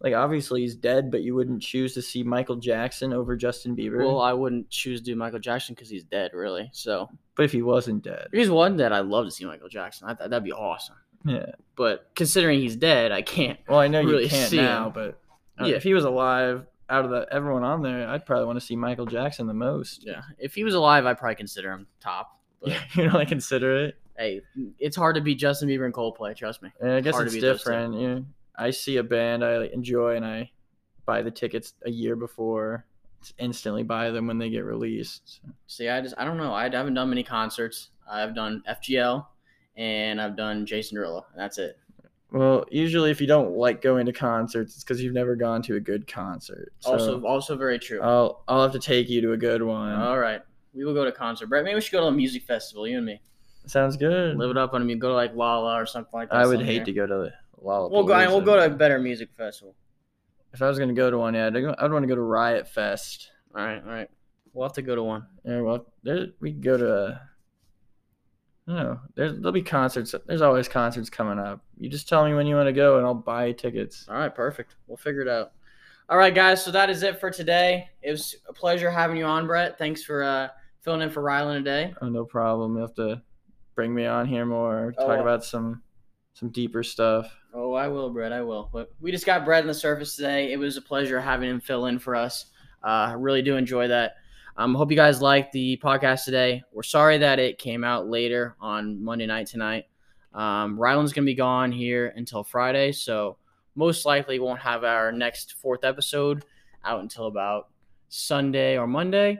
like, 0.00 0.14
obviously 0.14 0.62
he's 0.62 0.74
dead, 0.74 1.10
but 1.10 1.22
you 1.22 1.34
wouldn't 1.34 1.62
choose 1.62 1.94
to 1.94 2.02
see 2.02 2.22
Michael 2.22 2.56
Jackson 2.56 3.12
over 3.12 3.36
Justin 3.36 3.76
Bieber. 3.76 3.98
Well, 3.98 4.20
I 4.20 4.32
wouldn't 4.32 4.68
choose 4.70 5.00
to 5.00 5.04
do 5.06 5.16
Michael 5.16 5.38
Jackson 5.38 5.74
because 5.74 5.88
he's 5.90 6.04
dead, 6.04 6.32
really. 6.34 6.70
So 6.72 7.08
but 7.36 7.44
if 7.44 7.52
he 7.52 7.62
wasn't 7.62 8.02
dead, 8.02 8.28
if 8.32 8.38
he's 8.38 8.50
one 8.50 8.76
dead, 8.76 8.92
I'd 8.92 9.06
love 9.06 9.26
to 9.26 9.30
see 9.30 9.44
Michael 9.44 9.68
Jackson. 9.68 10.08
I, 10.08 10.14
that'd 10.14 10.44
be 10.44 10.52
awesome. 10.52 10.96
Yeah. 11.24 11.46
But 11.76 12.10
considering 12.14 12.60
he's 12.60 12.76
dead, 12.76 13.10
I 13.12 13.22
can't. 13.22 13.58
Well, 13.68 13.80
I 13.80 13.88
know 13.88 14.00
you 14.00 14.08
Really 14.10 14.28
can't 14.28 14.50
see 14.50 14.56
now, 14.58 14.86
him. 14.86 14.92
but 14.92 15.20
uh, 15.60 15.66
Yeah. 15.66 15.74
if 15.76 15.82
he 15.82 15.94
was 15.94 16.04
alive, 16.04 16.66
out 16.88 17.04
of 17.04 17.10
the 17.10 17.26
everyone 17.32 17.64
on 17.64 17.82
there, 17.82 18.06
I'd 18.08 18.26
probably 18.26 18.44
want 18.44 18.60
to 18.60 18.64
see 18.64 18.76
Michael 18.76 19.06
Jackson 19.06 19.46
the 19.46 19.54
most. 19.54 20.04
Yeah, 20.06 20.20
if 20.38 20.54
he 20.54 20.64
was 20.64 20.74
alive, 20.74 21.06
I'd 21.06 21.18
probably 21.18 21.34
consider 21.36 21.72
him 21.72 21.86
top. 22.00 22.38
But 22.60 22.74
you 22.94 23.06
know, 23.08 23.18
I 23.18 23.24
consider 23.24 23.86
it. 23.86 23.94
hey, 24.16 24.42
it's 24.78 24.96
hard 24.96 25.16
to 25.16 25.20
beat 25.22 25.36
Justin 25.38 25.68
Bieber 25.68 25.84
and 25.86 25.94
Coldplay. 25.94 26.36
Trust 26.36 26.62
me. 26.62 26.70
And 26.80 26.92
I 26.92 27.00
guess 27.00 27.14
Hard 27.14 27.26
it's 27.26 27.34
beat 27.34 27.40
those 27.40 27.62
two. 27.64 27.70
different. 27.70 28.00
Yeah, 28.00 28.18
I 28.56 28.70
see 28.70 28.98
a 28.98 29.02
band 29.02 29.44
I 29.44 29.64
enjoy 29.66 30.16
and 30.16 30.24
I 30.24 30.50
buy 31.06 31.22
the 31.22 31.30
tickets 31.30 31.72
a 31.84 31.90
year 31.90 32.14
before. 32.16 32.84
Instantly 33.38 33.82
buy 33.82 34.10
them 34.10 34.26
when 34.26 34.36
they 34.36 34.50
get 34.50 34.64
released. 34.64 35.40
So, 35.42 35.48
See, 35.66 35.88
I 35.88 36.02
just 36.02 36.14
I 36.18 36.24
don't 36.26 36.36
know. 36.36 36.52
I 36.52 36.64
haven't 36.64 36.92
done 36.94 37.08
many 37.08 37.22
concerts. 37.24 37.88
I've 38.08 38.34
done 38.34 38.62
FGL 38.68 39.24
and 39.76 40.20
I've 40.20 40.36
done 40.36 40.66
Jason 40.66 40.98
Derulo. 40.98 41.24
And 41.32 41.40
that's 41.40 41.58
it. 41.58 41.78
Well, 42.30 42.64
usually 42.70 43.12
if 43.12 43.20
you 43.20 43.28
don't 43.28 43.52
like 43.52 43.80
going 43.80 44.06
to 44.06 44.12
concerts, 44.12 44.74
it's 44.74 44.82
because 44.82 45.00
you've 45.00 45.14
never 45.14 45.36
gone 45.36 45.62
to 45.62 45.76
a 45.76 45.80
good 45.80 46.06
concert. 46.08 46.72
So 46.80 46.92
also, 46.92 47.22
also 47.22 47.56
very 47.56 47.78
true. 47.78 48.00
I'll 48.02 48.42
I'll 48.48 48.62
have 48.62 48.72
to 48.72 48.80
take 48.80 49.08
you 49.08 49.20
to 49.20 49.32
a 49.32 49.36
good 49.36 49.62
one. 49.62 49.92
All 49.92 50.18
right, 50.18 50.42
we 50.74 50.84
will 50.84 50.94
go 50.94 51.04
to 51.04 51.12
concert. 51.12 51.46
Brett, 51.48 51.62
maybe 51.64 51.76
we 51.76 51.80
should 51.80 51.92
go 51.92 52.00
to 52.00 52.06
a 52.06 52.12
music 52.12 52.42
festival. 52.42 52.88
You 52.88 52.96
and 52.96 53.06
me. 53.06 53.20
Sounds 53.66 53.96
good. 53.96 54.36
live 54.36 54.50
it 54.50 54.58
up 54.58 54.74
on 54.74 54.84
me. 54.84 54.96
Go 54.96 55.08
to 55.08 55.14
like 55.14 55.34
Lolla 55.34 55.80
or 55.80 55.86
something 55.86 56.10
like 56.12 56.30
that. 56.30 56.36
I 56.36 56.46
would 56.46 56.60
hate 56.60 56.84
to 56.86 56.92
go 56.92 57.06
to 57.06 57.32
Lollapalooza. 57.62 57.90
We'll 57.92 58.02
go. 58.04 58.18
We'll 58.28 58.40
go 58.40 58.56
to 58.56 58.66
a 58.66 58.70
better 58.70 58.98
music 58.98 59.30
festival. 59.36 59.76
If 60.52 60.60
I 60.60 60.68
was 60.68 60.78
gonna 60.78 60.92
go 60.92 61.10
to 61.10 61.18
one, 61.18 61.34
yeah, 61.34 61.46
I'd, 61.46 61.56
I'd 61.56 61.92
want 61.92 62.02
to 62.02 62.08
go 62.08 62.16
to 62.16 62.20
Riot 62.20 62.68
Fest. 62.68 63.30
All 63.54 63.64
right, 63.64 63.80
all 63.80 63.92
right. 63.92 64.10
We'll 64.52 64.66
have 64.66 64.74
to 64.74 64.82
go 64.82 64.96
to 64.96 65.02
one. 65.02 65.26
Yeah, 65.44 65.60
well, 65.60 65.86
there 66.02 66.28
we 66.40 66.50
go 66.50 66.76
to. 66.76 66.94
uh, 66.94 67.18
Know. 68.66 68.98
There's 69.14 69.34
there'll 69.36 69.52
be 69.52 69.62
concerts. 69.62 70.14
There's 70.26 70.40
always 70.40 70.68
concerts 70.68 71.10
coming 71.10 71.38
up. 71.38 71.60
You 71.78 71.90
just 71.90 72.08
tell 72.08 72.24
me 72.24 72.34
when 72.34 72.46
you 72.46 72.54
want 72.56 72.66
to 72.68 72.72
go, 72.72 72.96
and 72.96 73.06
I'll 73.06 73.12
buy 73.14 73.52
tickets. 73.52 74.06
All 74.08 74.16
right, 74.16 74.34
perfect. 74.34 74.76
We'll 74.86 74.96
figure 74.96 75.20
it 75.20 75.28
out. 75.28 75.52
All 76.08 76.16
right, 76.16 76.34
guys. 76.34 76.64
So 76.64 76.70
that 76.70 76.88
is 76.88 77.02
it 77.02 77.20
for 77.20 77.30
today. 77.30 77.88
It 78.02 78.10
was 78.10 78.36
a 78.48 78.52
pleasure 78.54 78.90
having 78.90 79.16
you 79.18 79.26
on, 79.26 79.46
Brett. 79.46 79.76
Thanks 79.76 80.02
for 80.02 80.22
uh, 80.22 80.48
filling 80.82 81.02
in 81.02 81.10
for 81.10 81.22
Rylan 81.22 81.58
today. 81.58 81.94
Oh, 82.00 82.08
no 82.08 82.24
problem. 82.24 82.74
You 82.76 82.80
have 82.82 82.94
to 82.94 83.22
bring 83.74 83.94
me 83.94 84.06
on 84.06 84.26
here 84.26 84.46
more. 84.46 84.92
Talk 84.96 85.08
Oh. 85.18 85.20
about 85.22 85.44
some 85.44 85.82
some 86.32 86.48
deeper 86.48 86.82
stuff. 86.82 87.30
Oh, 87.52 87.74
I 87.74 87.86
will, 87.88 88.10
Brett. 88.10 88.32
I 88.32 88.40
will. 88.42 88.68
But 88.72 88.90
we 89.00 89.12
just 89.12 89.26
got 89.26 89.44
Brett 89.44 89.62
on 89.62 89.68
the 89.68 89.74
surface 89.74 90.16
today. 90.16 90.52
It 90.52 90.56
was 90.58 90.76
a 90.76 90.82
pleasure 90.82 91.20
having 91.20 91.48
him 91.50 91.60
fill 91.60 91.86
in 91.86 91.98
for 91.98 92.16
us. 92.16 92.46
Uh, 92.82 92.86
I 93.08 93.12
really 93.12 93.42
do 93.42 93.56
enjoy 93.56 93.88
that. 93.88 94.14
Um, 94.56 94.74
hope 94.74 94.90
you 94.90 94.96
guys 94.96 95.20
liked 95.20 95.52
the 95.52 95.80
podcast 95.82 96.24
today. 96.24 96.62
We're 96.72 96.84
sorry 96.84 97.18
that 97.18 97.40
it 97.40 97.58
came 97.58 97.82
out 97.82 98.06
later 98.06 98.54
on 98.60 99.02
Monday 99.02 99.26
night 99.26 99.48
tonight. 99.48 99.86
Um, 100.32 100.78
Rylan's 100.78 101.12
gonna 101.12 101.24
be 101.24 101.34
gone 101.34 101.72
here 101.72 102.12
until 102.14 102.44
Friday, 102.44 102.92
so 102.92 103.36
most 103.74 104.06
likely 104.06 104.38
won't 104.38 104.60
have 104.60 104.84
our 104.84 105.10
next 105.10 105.54
fourth 105.54 105.84
episode 105.84 106.44
out 106.84 107.00
until 107.00 107.26
about 107.26 107.70
Sunday 108.08 108.78
or 108.78 108.86
Monday, 108.86 109.38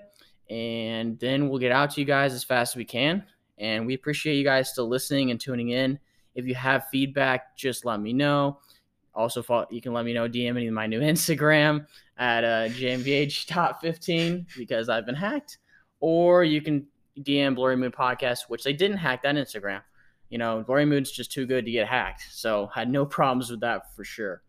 and 0.50 1.16
then 1.20 1.48
we'll 1.48 1.60
get 1.60 1.70
out 1.70 1.92
to 1.92 2.00
you 2.00 2.06
guys 2.06 2.34
as 2.34 2.42
fast 2.42 2.72
as 2.72 2.76
we 2.76 2.84
can. 2.84 3.24
And 3.58 3.86
we 3.86 3.94
appreciate 3.94 4.34
you 4.34 4.44
guys 4.44 4.70
still 4.70 4.88
listening 4.88 5.30
and 5.30 5.40
tuning 5.40 5.68
in. 5.68 5.96
If 6.34 6.44
you 6.46 6.56
have 6.56 6.88
feedback, 6.88 7.56
just 7.56 7.84
let 7.84 8.00
me 8.00 8.12
know. 8.12 8.58
Also, 9.14 9.44
you 9.70 9.80
can 9.80 9.92
let 9.92 10.04
me 10.04 10.12
know 10.12 10.28
DMing 10.28 10.68
my 10.72 10.88
new 10.88 11.00
Instagram 11.02 11.86
at 12.18 12.44
uh, 12.44 12.68
JMVH 12.68 13.46
Top 13.46 13.80
15 13.80 14.46
because 14.56 14.88
I've 14.88 15.06
been 15.06 15.14
hacked, 15.14 15.58
or 16.00 16.44
you 16.44 16.60
can 16.60 16.86
DM 17.20 17.54
Blurry 17.54 17.76
Moon 17.76 17.92
Podcast, 17.92 18.42
which 18.48 18.64
they 18.64 18.72
didn't 18.72 18.98
hack 18.98 19.22
that 19.22 19.34
Instagram. 19.34 19.82
You 20.30 20.38
know, 20.38 20.62
Blurry 20.66 20.84
Moon's 20.84 21.10
just 21.10 21.32
too 21.32 21.46
good 21.46 21.64
to 21.64 21.70
get 21.70 21.86
hacked, 21.86 22.26
so 22.30 22.66
had 22.74 22.90
no 22.90 23.04
problems 23.06 23.50
with 23.50 23.60
that 23.60 23.94
for 23.94 24.04
sure. 24.04 24.42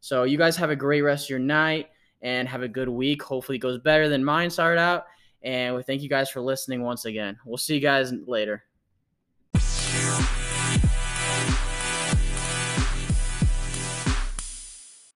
So 0.00 0.24
you 0.24 0.36
guys 0.36 0.56
have 0.56 0.70
a 0.70 0.76
great 0.76 1.02
rest 1.02 1.26
of 1.26 1.30
your 1.30 1.38
night 1.38 1.90
and 2.22 2.48
have 2.48 2.62
a 2.62 2.68
good 2.68 2.88
week. 2.88 3.22
Hopefully, 3.22 3.56
it 3.56 3.60
goes 3.60 3.78
better 3.78 4.08
than 4.08 4.24
mine 4.24 4.50
started 4.50 4.80
out. 4.80 5.06
And 5.42 5.74
we 5.74 5.82
thank 5.82 6.02
you 6.02 6.08
guys 6.08 6.30
for 6.30 6.40
listening 6.40 6.82
once 6.82 7.04
again. 7.04 7.36
We'll 7.44 7.58
see 7.58 7.74
you 7.74 7.80
guys 7.80 8.12
later. 8.26 8.64